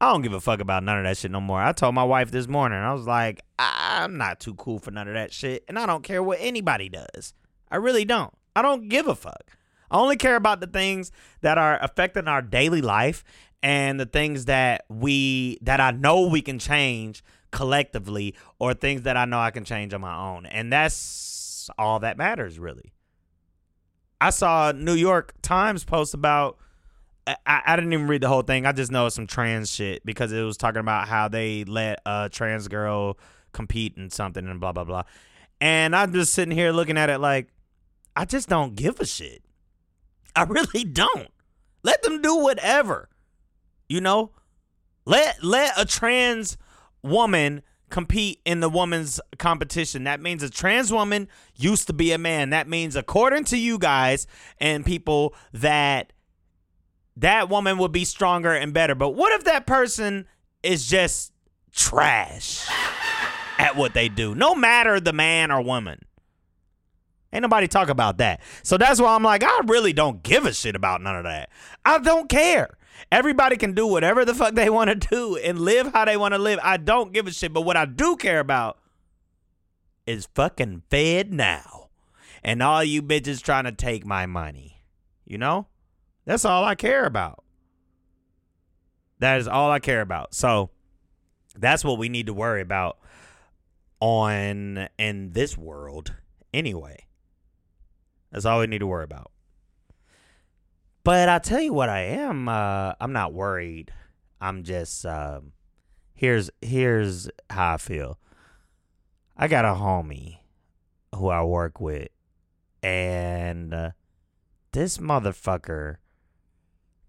I 0.00 0.12
don't 0.12 0.22
give 0.22 0.32
a 0.32 0.40
fuck 0.40 0.60
about 0.60 0.82
none 0.82 0.98
of 0.98 1.04
that 1.04 1.16
shit 1.16 1.30
no 1.30 1.40
more. 1.40 1.62
I 1.62 1.72
told 1.72 1.94
my 1.94 2.04
wife 2.04 2.30
this 2.30 2.48
morning, 2.48 2.78
I 2.78 2.92
was 2.92 3.06
like, 3.06 3.40
I'm 3.58 4.18
not 4.18 4.40
too 4.40 4.54
cool 4.54 4.78
for 4.78 4.90
none 4.90 5.06
of 5.06 5.14
that 5.14 5.32
shit, 5.32 5.64
and 5.68 5.78
I 5.78 5.86
don't 5.86 6.02
care 6.02 6.22
what 6.22 6.38
anybody 6.40 6.88
does. 6.88 7.34
I 7.70 7.76
really 7.76 8.04
don't. 8.04 8.34
I 8.56 8.62
don't 8.62 8.88
give 8.88 9.06
a 9.06 9.14
fuck. 9.14 9.52
I 9.90 9.98
only 9.98 10.16
care 10.16 10.36
about 10.36 10.60
the 10.60 10.66
things 10.66 11.12
that 11.42 11.56
are 11.56 11.78
affecting 11.80 12.26
our 12.26 12.42
daily 12.42 12.82
life 12.82 13.22
and 13.62 14.00
the 14.00 14.06
things 14.06 14.46
that 14.46 14.84
we 14.88 15.58
that 15.62 15.80
I 15.80 15.92
know 15.92 16.26
we 16.26 16.42
can 16.42 16.58
change 16.58 17.22
collectively 17.52 18.34
or 18.58 18.74
things 18.74 19.02
that 19.02 19.16
I 19.16 19.24
know 19.24 19.38
I 19.38 19.52
can 19.52 19.64
change 19.64 19.94
on 19.94 20.00
my 20.00 20.16
own. 20.16 20.46
And 20.46 20.72
that's 20.72 20.96
all 21.78 22.00
that 22.00 22.16
matters 22.16 22.58
really. 22.58 22.92
I 24.20 24.30
saw 24.30 24.72
New 24.72 24.94
York 24.94 25.34
Times 25.42 25.84
post 25.84 26.14
about 26.14 26.58
I, 27.26 27.36
I 27.46 27.76
didn't 27.76 27.92
even 27.92 28.08
read 28.08 28.20
the 28.20 28.28
whole 28.28 28.42
thing. 28.42 28.66
I 28.66 28.72
just 28.72 28.90
know 28.90 29.08
some 29.08 29.26
trans 29.26 29.70
shit 29.70 30.04
because 30.04 30.32
it 30.32 30.42
was 30.42 30.56
talking 30.56 30.80
about 30.80 31.08
how 31.08 31.28
they 31.28 31.64
let 31.64 32.00
a 32.04 32.28
trans 32.30 32.68
girl 32.68 33.18
compete 33.52 33.96
in 33.96 34.10
something 34.10 34.46
and 34.46 34.60
blah 34.60 34.72
blah 34.72 34.84
blah. 34.84 35.02
And 35.60 35.94
I'm 35.94 36.12
just 36.12 36.32
sitting 36.32 36.56
here 36.56 36.72
looking 36.72 36.98
at 36.98 37.10
it 37.10 37.18
like 37.18 37.48
I 38.16 38.24
just 38.24 38.48
don't 38.48 38.74
give 38.74 39.00
a 39.00 39.06
shit. 39.06 39.42
I 40.34 40.44
really 40.44 40.84
don't. 40.84 41.30
Let 41.82 42.02
them 42.02 42.22
do 42.22 42.36
whatever. 42.36 43.08
You 43.88 44.00
know? 44.00 44.30
Let 45.04 45.42
let 45.42 45.80
a 45.80 45.84
trans 45.84 46.56
woman 47.02 47.62
compete 47.92 48.40
in 48.44 48.60
the 48.60 48.68
woman's 48.68 49.20
competition. 49.38 50.04
That 50.04 50.20
means 50.20 50.42
a 50.42 50.50
trans 50.50 50.90
woman 50.92 51.28
used 51.54 51.86
to 51.86 51.92
be 51.92 52.10
a 52.10 52.18
man. 52.18 52.50
That 52.50 52.66
means 52.66 52.96
according 52.96 53.44
to 53.44 53.56
you 53.56 53.78
guys 53.78 54.26
and 54.58 54.84
people 54.84 55.34
that 55.52 56.12
that 57.18 57.50
woman 57.50 57.76
would 57.78 57.92
be 57.92 58.06
stronger 58.06 58.52
and 58.52 58.72
better. 58.72 58.94
But 58.94 59.10
what 59.10 59.32
if 59.32 59.44
that 59.44 59.66
person 59.66 60.26
is 60.62 60.86
just 60.88 61.32
trash 61.70 62.66
at 63.58 63.76
what 63.76 63.92
they 63.92 64.08
do? 64.08 64.34
No 64.34 64.54
matter 64.54 64.98
the 64.98 65.12
man 65.12 65.52
or 65.52 65.60
woman. 65.60 66.00
Ain't 67.34 67.42
nobody 67.42 67.68
talk 67.68 67.88
about 67.88 68.18
that. 68.18 68.40
So 68.62 68.76
that's 68.76 69.00
why 69.00 69.14
I'm 69.14 69.22
like, 69.22 69.42
I 69.42 69.60
really 69.66 69.92
don't 69.92 70.22
give 70.22 70.44
a 70.44 70.52
shit 70.52 70.76
about 70.76 71.00
none 71.00 71.16
of 71.16 71.24
that. 71.24 71.50
I 71.84 71.98
don't 71.98 72.28
care. 72.28 72.70
Everybody 73.10 73.56
can 73.56 73.74
do 73.74 73.86
whatever 73.86 74.24
the 74.24 74.34
fuck 74.34 74.54
they 74.54 74.70
want 74.70 74.88
to 74.88 74.94
do 74.94 75.36
and 75.36 75.60
live 75.60 75.92
how 75.92 76.04
they 76.04 76.16
want 76.16 76.34
to 76.34 76.38
live. 76.38 76.58
I 76.62 76.76
don't 76.76 77.12
give 77.12 77.26
a 77.26 77.32
shit. 77.32 77.52
But 77.52 77.62
what 77.62 77.76
I 77.76 77.84
do 77.84 78.16
care 78.16 78.40
about 78.40 78.78
is 80.06 80.28
fucking 80.34 80.82
FedNow. 80.90 81.88
And 82.44 82.62
all 82.62 82.82
you 82.82 83.02
bitches 83.02 83.42
trying 83.42 83.64
to 83.64 83.72
take 83.72 84.04
my 84.04 84.26
money. 84.26 84.82
You 85.24 85.38
know? 85.38 85.66
That's 86.24 86.44
all 86.44 86.64
I 86.64 86.74
care 86.74 87.04
about. 87.04 87.44
That 89.18 89.38
is 89.38 89.48
all 89.48 89.70
I 89.70 89.78
care 89.78 90.00
about. 90.00 90.34
So 90.34 90.70
that's 91.56 91.84
what 91.84 91.98
we 91.98 92.08
need 92.08 92.26
to 92.26 92.34
worry 92.34 92.60
about 92.60 92.98
on 94.00 94.88
in 94.98 95.32
this 95.32 95.56
world 95.56 96.14
anyway. 96.52 97.06
That's 98.32 98.44
all 98.44 98.60
we 98.60 98.66
need 98.66 98.80
to 98.80 98.86
worry 98.86 99.04
about. 99.04 99.30
But 101.04 101.28
I'll 101.28 101.40
tell 101.40 101.60
you 101.60 101.72
what 101.72 101.88
I 101.88 102.00
am, 102.00 102.48
uh, 102.48 102.94
I'm 103.00 103.12
not 103.12 103.32
worried. 103.32 103.92
I'm 104.40 104.62
just 104.62 105.04
um, 105.06 105.52
here's 106.14 106.50
here's 106.60 107.28
how 107.50 107.74
I 107.74 107.76
feel. 107.76 108.18
I 109.36 109.48
got 109.48 109.64
a 109.64 109.68
homie 109.68 110.38
who 111.14 111.28
I 111.28 111.42
work 111.42 111.80
with 111.80 112.08
and 112.82 113.72
uh, 113.72 113.90
this 114.72 114.98
motherfucker 114.98 115.96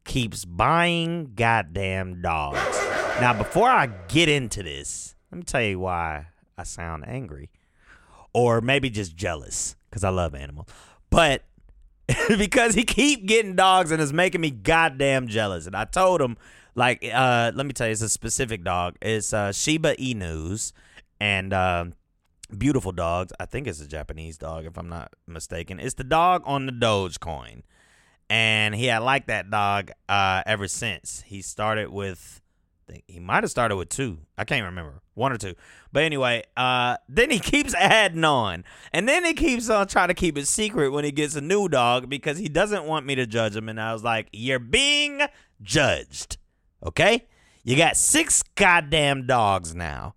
keeps 0.05 0.45
buying 0.45 1.33
goddamn 1.35 2.21
dogs. 2.21 2.77
Now, 3.19 3.33
before 3.33 3.69
I 3.69 3.87
get 4.07 4.29
into 4.29 4.63
this, 4.63 5.15
let 5.31 5.37
me 5.37 5.43
tell 5.43 5.61
you 5.61 5.79
why 5.79 6.27
I 6.57 6.63
sound 6.63 7.05
angry, 7.07 7.49
or 8.33 8.61
maybe 8.61 8.89
just 8.89 9.15
jealous 9.15 9.75
because 9.89 10.03
I 10.03 10.09
love 10.09 10.35
animals. 10.35 10.67
But 11.09 11.43
because 12.37 12.75
he 12.75 12.83
keep 12.83 13.25
getting 13.25 13.55
dogs 13.55 13.91
and 13.91 14.01
it's 14.01 14.11
making 14.11 14.41
me 14.41 14.51
goddamn 14.51 15.27
jealous. 15.27 15.67
And 15.67 15.75
I 15.75 15.85
told 15.85 16.21
him, 16.21 16.37
like, 16.75 17.03
uh, 17.13 17.51
let 17.53 17.65
me 17.65 17.73
tell 17.73 17.87
you, 17.87 17.91
it's 17.91 18.01
a 18.01 18.09
specific 18.09 18.63
dog. 18.63 18.95
It's 19.01 19.33
uh, 19.33 19.51
Shiba 19.51 19.95
Inus 19.95 20.73
and 21.19 21.53
uh, 21.53 21.85
beautiful 22.57 22.91
dogs. 22.91 23.31
I 23.39 23.45
think 23.45 23.67
it's 23.67 23.79
a 23.79 23.87
Japanese 23.87 24.37
dog, 24.37 24.65
if 24.65 24.77
I'm 24.77 24.89
not 24.89 25.13
mistaken. 25.27 25.79
It's 25.79 25.95
the 25.95 26.03
dog 26.03 26.43
on 26.45 26.65
the 26.65 26.71
Dogecoin 26.71 27.63
and 28.29 28.73
he 28.73 28.87
had 28.87 28.99
liked 28.99 29.27
that 29.27 29.51
dog 29.51 29.91
uh, 30.09 30.41
ever 30.45 30.67
since. 30.67 31.23
He 31.27 31.41
started 31.41 31.89
with, 31.89 32.41
he 33.07 33.19
might 33.19 33.43
have 33.43 33.51
started 33.51 33.75
with 33.75 33.89
two. 33.89 34.19
I 34.37 34.43
can't 34.43 34.65
remember, 34.65 35.01
one 35.13 35.31
or 35.31 35.37
two. 35.37 35.55
But 35.91 36.03
anyway, 36.03 36.43
uh, 36.57 36.97
then 37.07 37.29
he 37.29 37.39
keeps 37.39 37.73
adding 37.75 38.23
on, 38.23 38.63
and 38.91 39.07
then 39.07 39.25
he 39.25 39.33
keeps 39.33 39.69
on 39.69 39.87
trying 39.87 40.09
to 40.09 40.13
keep 40.13 40.37
it 40.37 40.47
secret 40.47 40.91
when 40.91 41.05
he 41.05 41.11
gets 41.11 41.35
a 41.35 41.41
new 41.41 41.69
dog 41.69 42.09
because 42.09 42.37
he 42.37 42.49
doesn't 42.49 42.85
want 42.85 43.05
me 43.05 43.15
to 43.15 43.25
judge 43.25 43.55
him. 43.55 43.69
And 43.69 43.79
I 43.79 43.93
was 43.93 44.03
like, 44.03 44.29
"You're 44.31 44.59
being 44.59 45.21
judged, 45.61 46.37
okay? 46.85 47.25
You 47.63 47.77
got 47.77 47.97
six 47.97 48.43
goddamn 48.55 49.27
dogs 49.27 49.73
now." 49.73 50.15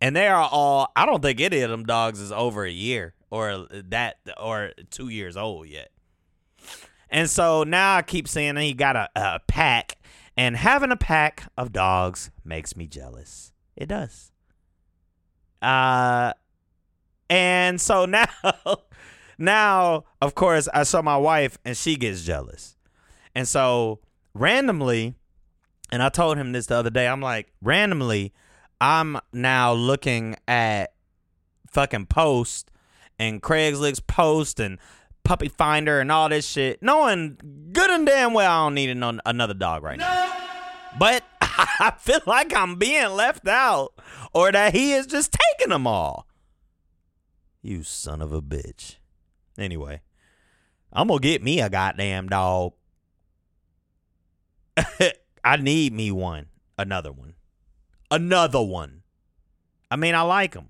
And 0.00 0.14
they 0.14 0.28
are 0.28 0.48
all. 0.50 0.92
I 0.94 1.06
don't 1.06 1.22
think 1.22 1.40
any 1.40 1.60
of 1.60 1.70
them 1.70 1.84
dogs 1.84 2.20
is 2.20 2.32
over 2.32 2.64
a 2.64 2.70
year 2.70 3.14
or 3.30 3.66
that 3.70 4.18
or 4.38 4.72
two 4.90 5.08
years 5.08 5.36
old 5.36 5.66
yet. 5.68 5.90
And 7.10 7.28
so 7.28 7.64
now 7.64 7.96
I 7.96 8.02
keep 8.02 8.28
saying 8.28 8.56
he 8.56 8.74
got 8.74 8.96
a, 8.96 9.08
a 9.16 9.40
pack, 9.46 9.96
and 10.38 10.56
having 10.56 10.92
a 10.92 10.96
pack 10.96 11.50
of 11.58 11.72
dogs 11.72 12.30
makes 12.44 12.76
me 12.76 12.86
jealous. 12.86 13.52
It 13.76 13.86
does. 13.86 14.30
Uh, 15.60 16.32
and 17.28 17.80
so 17.80 18.04
now, 18.06 18.28
now 19.36 20.04
of 20.22 20.36
course 20.36 20.68
I 20.72 20.84
saw 20.84 21.02
my 21.02 21.16
wife, 21.16 21.58
and 21.64 21.76
she 21.76 21.96
gets 21.96 22.22
jealous, 22.22 22.76
and 23.34 23.48
so 23.48 23.98
randomly, 24.32 25.16
and 25.90 26.02
I 26.02 26.08
told 26.08 26.38
him 26.38 26.52
this 26.52 26.66
the 26.66 26.76
other 26.76 26.90
day. 26.90 27.08
I'm 27.08 27.20
like, 27.20 27.50
randomly, 27.60 28.32
I'm 28.80 29.18
now 29.32 29.72
looking 29.72 30.36
at 30.46 30.92
fucking 31.68 32.06
post 32.06 32.70
and 33.18 33.42
Craigslist 33.42 34.06
post 34.06 34.60
and 34.60 34.78
Puppy 35.24 35.48
Finder 35.48 36.00
and 36.00 36.12
all 36.12 36.28
this 36.28 36.46
shit, 36.46 36.80
knowing 36.80 37.70
good 37.72 37.90
and 37.90 38.06
damn 38.06 38.32
well 38.34 38.50
I 38.50 38.64
don't 38.66 38.74
need 38.74 38.90
an- 38.90 39.20
another 39.26 39.54
dog 39.54 39.82
right 39.82 39.98
now. 39.98 40.17
But 40.96 41.24
I 41.40 41.92
feel 41.98 42.20
like 42.26 42.54
I'm 42.54 42.76
being 42.76 43.10
left 43.10 43.48
out 43.48 43.92
or 44.32 44.52
that 44.52 44.74
he 44.74 44.92
is 44.92 45.06
just 45.06 45.36
taking 45.58 45.70
them 45.70 45.86
all. 45.86 46.26
You 47.62 47.82
son 47.82 48.22
of 48.22 48.32
a 48.32 48.40
bitch. 48.40 48.96
Anyway, 49.58 50.00
I'm 50.92 51.08
going 51.08 51.20
to 51.20 51.28
get 51.28 51.42
me 51.42 51.60
a 51.60 51.68
goddamn 51.68 52.28
dog. 52.28 52.74
I 55.44 55.56
need 55.56 55.92
me 55.92 56.12
one. 56.12 56.46
Another 56.78 57.10
one. 57.10 57.34
Another 58.10 58.62
one. 58.62 59.02
I 59.90 59.96
mean, 59.96 60.14
I 60.14 60.22
like 60.22 60.54
them. 60.54 60.68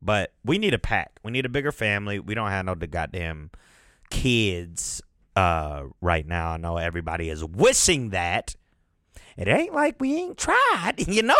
But 0.00 0.32
we 0.44 0.58
need 0.58 0.74
a 0.74 0.78
pack. 0.78 1.18
We 1.22 1.30
need 1.30 1.46
a 1.46 1.48
bigger 1.48 1.72
family. 1.72 2.18
We 2.18 2.34
don't 2.34 2.50
have 2.50 2.64
no 2.64 2.74
goddamn 2.74 3.50
kids 4.10 5.02
uh, 5.34 5.84
right 6.00 6.26
now. 6.26 6.52
I 6.52 6.56
know 6.56 6.76
everybody 6.76 7.30
is 7.30 7.44
wishing 7.44 8.10
that. 8.10 8.54
It 9.38 9.46
ain't 9.46 9.72
like 9.72 10.00
we 10.00 10.16
ain't 10.16 10.36
tried, 10.36 10.94
you 11.06 11.22
know? 11.22 11.36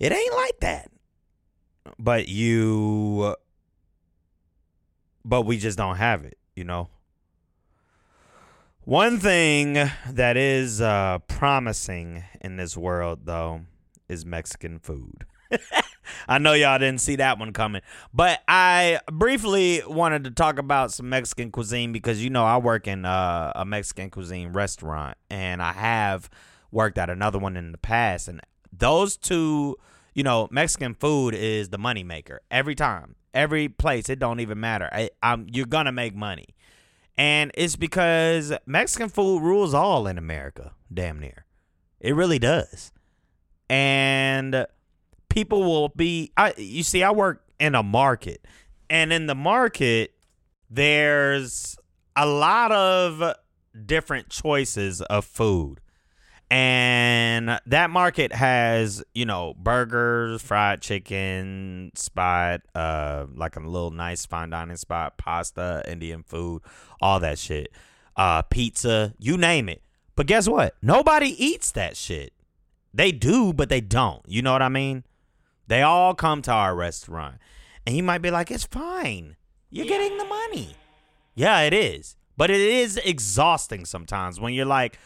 it 0.00 0.12
ain't 0.12 0.34
like 0.34 0.60
that. 0.60 0.90
But 1.98 2.28
you 2.28 3.36
but 5.24 5.42
we 5.42 5.56
just 5.58 5.78
don't 5.78 5.96
have 5.96 6.24
it, 6.24 6.36
you 6.56 6.64
know? 6.64 6.88
One 8.84 9.20
thing 9.20 9.74
that 10.08 10.36
is 10.36 10.80
uh, 10.80 11.18
promising 11.28 12.24
in 12.40 12.56
this 12.56 12.76
world, 12.76 13.20
though, 13.24 13.60
is 14.08 14.26
Mexican 14.26 14.80
food. 14.80 15.26
I 16.28 16.38
know 16.38 16.52
y'all 16.52 16.78
didn't 16.78 17.00
see 17.00 17.16
that 17.16 17.38
one 17.38 17.52
coming, 17.52 17.82
but 18.12 18.40
I 18.48 19.00
briefly 19.10 19.82
wanted 19.86 20.24
to 20.24 20.30
talk 20.30 20.58
about 20.58 20.92
some 20.92 21.08
Mexican 21.08 21.50
cuisine 21.50 21.92
because 21.92 22.22
you 22.22 22.30
know 22.30 22.44
I 22.44 22.58
work 22.58 22.86
in 22.86 23.04
uh, 23.04 23.52
a 23.54 23.64
Mexican 23.64 24.10
cuisine 24.10 24.52
restaurant 24.52 25.16
and 25.30 25.62
I 25.62 25.72
have 25.72 26.30
worked 26.70 26.98
at 26.98 27.10
another 27.10 27.38
one 27.38 27.56
in 27.56 27.72
the 27.72 27.78
past, 27.78 28.28
and 28.28 28.40
those 28.72 29.16
two, 29.16 29.76
you 30.14 30.22
know, 30.22 30.48
Mexican 30.50 30.94
food 30.94 31.34
is 31.34 31.68
the 31.68 31.78
money 31.78 32.04
maker 32.04 32.40
every 32.50 32.74
time, 32.74 33.16
every 33.34 33.68
place. 33.68 34.08
It 34.08 34.18
don't 34.18 34.40
even 34.40 34.60
matter. 34.60 34.88
I, 34.92 35.10
I'm, 35.22 35.46
you're 35.50 35.66
gonna 35.66 35.92
make 35.92 36.14
money, 36.14 36.46
and 37.16 37.50
it's 37.54 37.76
because 37.76 38.52
Mexican 38.66 39.08
food 39.08 39.42
rules 39.42 39.74
all 39.74 40.06
in 40.06 40.18
America, 40.18 40.72
damn 40.92 41.18
near. 41.18 41.44
It 42.00 42.14
really 42.14 42.38
does, 42.38 42.92
and 43.68 44.66
people 45.30 45.62
will 45.62 45.88
be 45.88 46.32
I 46.36 46.52
you 46.58 46.82
see 46.82 47.02
I 47.02 47.12
work 47.12 47.42
in 47.58 47.74
a 47.74 47.82
market 47.82 48.44
and 48.90 49.12
in 49.12 49.26
the 49.26 49.34
market 49.34 50.12
there's 50.68 51.76
a 52.16 52.26
lot 52.26 52.70
of 52.72 53.34
different 53.86 54.28
choices 54.28 55.00
of 55.02 55.24
food. 55.24 55.80
And 56.52 57.60
that 57.66 57.90
market 57.90 58.32
has, 58.32 59.04
you 59.14 59.24
know, 59.24 59.54
burgers, 59.56 60.42
fried 60.42 60.80
chicken 60.80 61.92
spot, 61.94 62.62
uh, 62.74 63.26
like 63.34 63.54
a 63.54 63.60
little 63.60 63.92
nice 63.92 64.26
fine 64.26 64.50
dining 64.50 64.76
spot, 64.76 65.16
pasta, 65.16 65.84
Indian 65.86 66.24
food, 66.24 66.62
all 67.00 67.20
that 67.20 67.38
shit. 67.38 67.72
Uh, 68.16 68.42
pizza, 68.42 69.14
you 69.18 69.36
name 69.36 69.68
it. 69.68 69.82
But 70.16 70.26
guess 70.26 70.48
what? 70.48 70.74
Nobody 70.82 71.28
eats 71.42 71.70
that 71.72 71.96
shit. 71.96 72.32
They 72.92 73.12
do, 73.12 73.52
but 73.52 73.68
they 73.68 73.80
don't. 73.80 74.22
You 74.26 74.42
know 74.42 74.52
what 74.52 74.62
I 74.62 74.68
mean? 74.68 75.04
They 75.70 75.82
all 75.82 76.16
come 76.16 76.42
to 76.42 76.50
our 76.50 76.74
restaurant. 76.74 77.36
And 77.86 77.94
he 77.94 78.02
might 78.02 78.22
be 78.22 78.32
like, 78.32 78.50
it's 78.50 78.64
fine. 78.64 79.36
You're 79.70 79.86
getting 79.86 80.18
the 80.18 80.24
money. 80.24 80.74
Yeah, 81.36 81.60
it 81.60 81.72
is. 81.72 82.16
But 82.36 82.50
it 82.50 82.60
is 82.60 82.96
exhausting 82.96 83.84
sometimes 83.84 84.40
when 84.40 84.52
you're 84.52 84.66
like, 84.66 84.98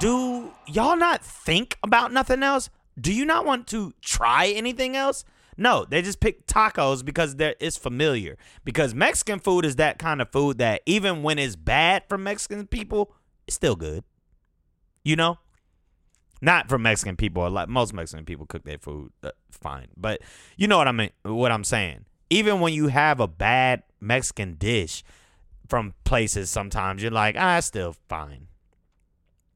do 0.00 0.50
y'all 0.66 0.96
not 0.96 1.22
think 1.22 1.76
about 1.82 2.10
nothing 2.10 2.42
else? 2.42 2.70
Do 2.98 3.12
you 3.12 3.26
not 3.26 3.44
want 3.44 3.66
to 3.66 3.92
try 4.00 4.46
anything 4.46 4.96
else? 4.96 5.24
No, 5.58 5.84
they 5.84 6.00
just 6.00 6.20
pick 6.20 6.46
tacos 6.46 7.04
because 7.04 7.36
it's 7.38 7.76
familiar. 7.76 8.38
Because 8.64 8.94
Mexican 8.94 9.40
food 9.40 9.66
is 9.66 9.76
that 9.76 9.98
kind 9.98 10.22
of 10.22 10.32
food 10.32 10.56
that 10.56 10.80
even 10.86 11.22
when 11.22 11.38
it's 11.38 11.54
bad 11.54 12.04
for 12.08 12.16
Mexican 12.16 12.66
people, 12.66 13.12
it's 13.46 13.56
still 13.56 13.76
good. 13.76 14.04
You 15.04 15.16
know? 15.16 15.36
Not 16.40 16.68
for 16.68 16.78
Mexican 16.78 17.16
people. 17.16 17.48
Like 17.50 17.68
most 17.68 17.92
Mexican 17.94 18.24
people 18.24 18.46
cook 18.46 18.64
their 18.64 18.78
food 18.78 19.12
uh, 19.22 19.30
fine, 19.50 19.88
but 19.96 20.20
you 20.56 20.68
know 20.68 20.78
what 20.78 20.88
I 20.88 20.92
mean. 20.92 21.10
What 21.22 21.52
I'm 21.52 21.64
saying. 21.64 22.04
Even 22.28 22.60
when 22.60 22.72
you 22.72 22.88
have 22.88 23.20
a 23.20 23.28
bad 23.28 23.84
Mexican 24.00 24.54
dish 24.54 25.04
from 25.68 25.94
places, 26.04 26.50
sometimes 26.50 27.02
you're 27.02 27.12
like, 27.12 27.36
ah, 27.38 27.58
it's 27.58 27.68
still 27.68 27.94
fine. 28.08 28.48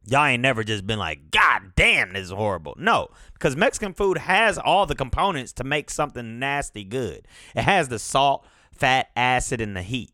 Y'all 0.06 0.24
ain't 0.24 0.42
never 0.42 0.64
just 0.64 0.86
been 0.86 0.98
like, 0.98 1.30
God 1.30 1.72
damn, 1.76 2.12
this 2.12 2.26
is 2.26 2.30
horrible. 2.30 2.74
No, 2.78 3.08
because 3.34 3.56
Mexican 3.56 3.92
food 3.92 4.18
has 4.18 4.56
all 4.56 4.86
the 4.86 4.94
components 4.94 5.52
to 5.54 5.64
make 5.64 5.90
something 5.90 6.38
nasty 6.38 6.84
good. 6.84 7.26
It 7.54 7.62
has 7.62 7.88
the 7.88 7.98
salt, 7.98 8.46
fat, 8.72 9.10
acid, 9.14 9.60
and 9.60 9.76
the 9.76 9.82
heat. 9.82 10.12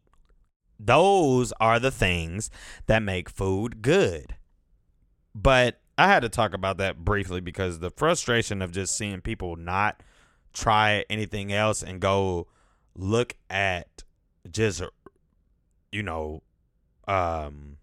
Those 0.78 1.52
are 1.60 1.78
the 1.78 1.90
things 1.90 2.50
that 2.86 3.02
make 3.02 3.30
food 3.30 3.80
good. 3.80 4.34
But 5.34 5.80
I 5.98 6.08
had 6.08 6.20
to 6.20 6.28
talk 6.28 6.52
about 6.52 6.76
that 6.78 7.04
briefly 7.04 7.40
because 7.40 7.78
the 7.78 7.90
frustration 7.90 8.60
of 8.60 8.72
just 8.72 8.96
seeing 8.96 9.20
people 9.20 9.56
not 9.56 10.02
try 10.52 11.04
anything 11.08 11.52
else 11.52 11.82
and 11.82 12.00
go 12.00 12.48
look 12.94 13.34
at 13.50 14.04
just 14.50 14.82
you 15.92 16.02
know 16.02 16.42
um 17.06 17.76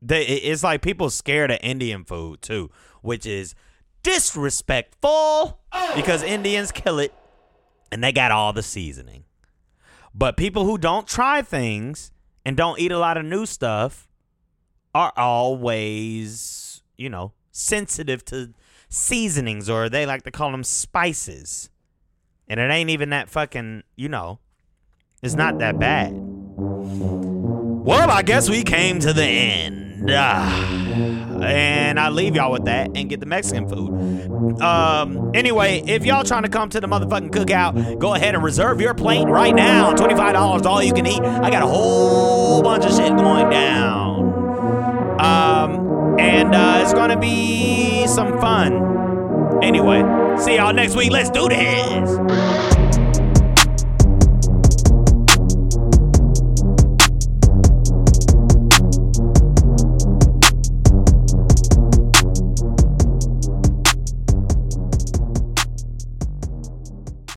they 0.00 0.24
it's 0.24 0.62
like 0.62 0.82
people 0.82 1.10
scared 1.10 1.50
of 1.50 1.58
Indian 1.62 2.04
food 2.04 2.42
too, 2.42 2.70
which 3.02 3.26
is 3.26 3.54
disrespectful 4.02 5.58
because 5.94 6.22
Indians 6.22 6.70
kill 6.72 6.98
it 6.98 7.12
and 7.90 8.02
they 8.02 8.12
got 8.12 8.30
all 8.30 8.52
the 8.52 8.62
seasoning. 8.62 9.24
But 10.14 10.36
people 10.36 10.64
who 10.64 10.78
don't 10.78 11.06
try 11.06 11.42
things 11.42 12.10
and 12.44 12.56
don't 12.56 12.78
eat 12.78 12.92
a 12.92 12.98
lot 12.98 13.16
of 13.16 13.24
new 13.24 13.46
stuff 13.46 14.08
are 14.94 15.12
always, 15.16 16.67
you 16.98 17.08
know, 17.08 17.32
sensitive 17.52 18.24
to 18.26 18.52
seasonings 18.90 19.70
or 19.70 19.88
they 19.88 20.04
like 20.04 20.24
to 20.24 20.30
call 20.30 20.50
them 20.50 20.64
spices. 20.64 21.70
And 22.48 22.60
it 22.60 22.70
ain't 22.70 22.90
even 22.90 23.10
that 23.10 23.30
fucking, 23.30 23.84
you 23.96 24.08
know, 24.08 24.40
it's 25.22 25.34
not 25.34 25.58
that 25.58 25.78
bad. 25.78 26.12
Well, 26.14 28.10
I 28.10 28.22
guess 28.22 28.50
we 28.50 28.62
came 28.64 28.98
to 29.00 29.12
the 29.12 29.24
end. 29.24 30.10
Ah. 30.10 31.42
and 31.42 31.98
I 31.98 32.08
leave 32.08 32.36
y'all 32.36 32.52
with 32.52 32.64
that 32.64 32.90
and 32.94 33.10
get 33.10 33.20
the 33.20 33.26
Mexican 33.26 33.68
food. 33.68 34.60
Um, 34.62 35.32
anyway, 35.34 35.82
if 35.86 36.06
y'all 36.06 36.24
trying 36.24 36.44
to 36.44 36.48
come 36.48 36.68
to 36.70 36.80
the 36.80 36.86
motherfucking 36.86 37.30
cookout, 37.30 37.98
go 37.98 38.14
ahead 38.14 38.34
and 38.34 38.42
reserve 38.42 38.80
your 38.80 38.94
plate 38.94 39.26
right 39.26 39.54
now. 39.54 39.92
$25 39.92 40.64
all 40.66 40.82
you 40.82 40.92
can 40.92 41.06
eat. 41.06 41.20
I 41.20 41.50
got 41.50 41.62
a 41.62 41.66
whole 41.66 42.62
bunch 42.62 42.84
of 42.84 42.92
shit 42.92 43.14
going 43.16 43.50
down. 43.50 44.18
Um, 45.20 45.87
and 46.18 46.54
uh, 46.54 46.80
it's 46.82 46.94
gonna 46.94 47.18
be 47.18 48.06
some 48.06 48.40
fun. 48.40 49.62
Anyway, 49.62 50.02
see 50.38 50.56
y'all 50.56 50.72
next 50.72 50.96
week. 50.96 51.12
Let's 51.12 51.30
do 51.30 51.48
this. 51.48 52.87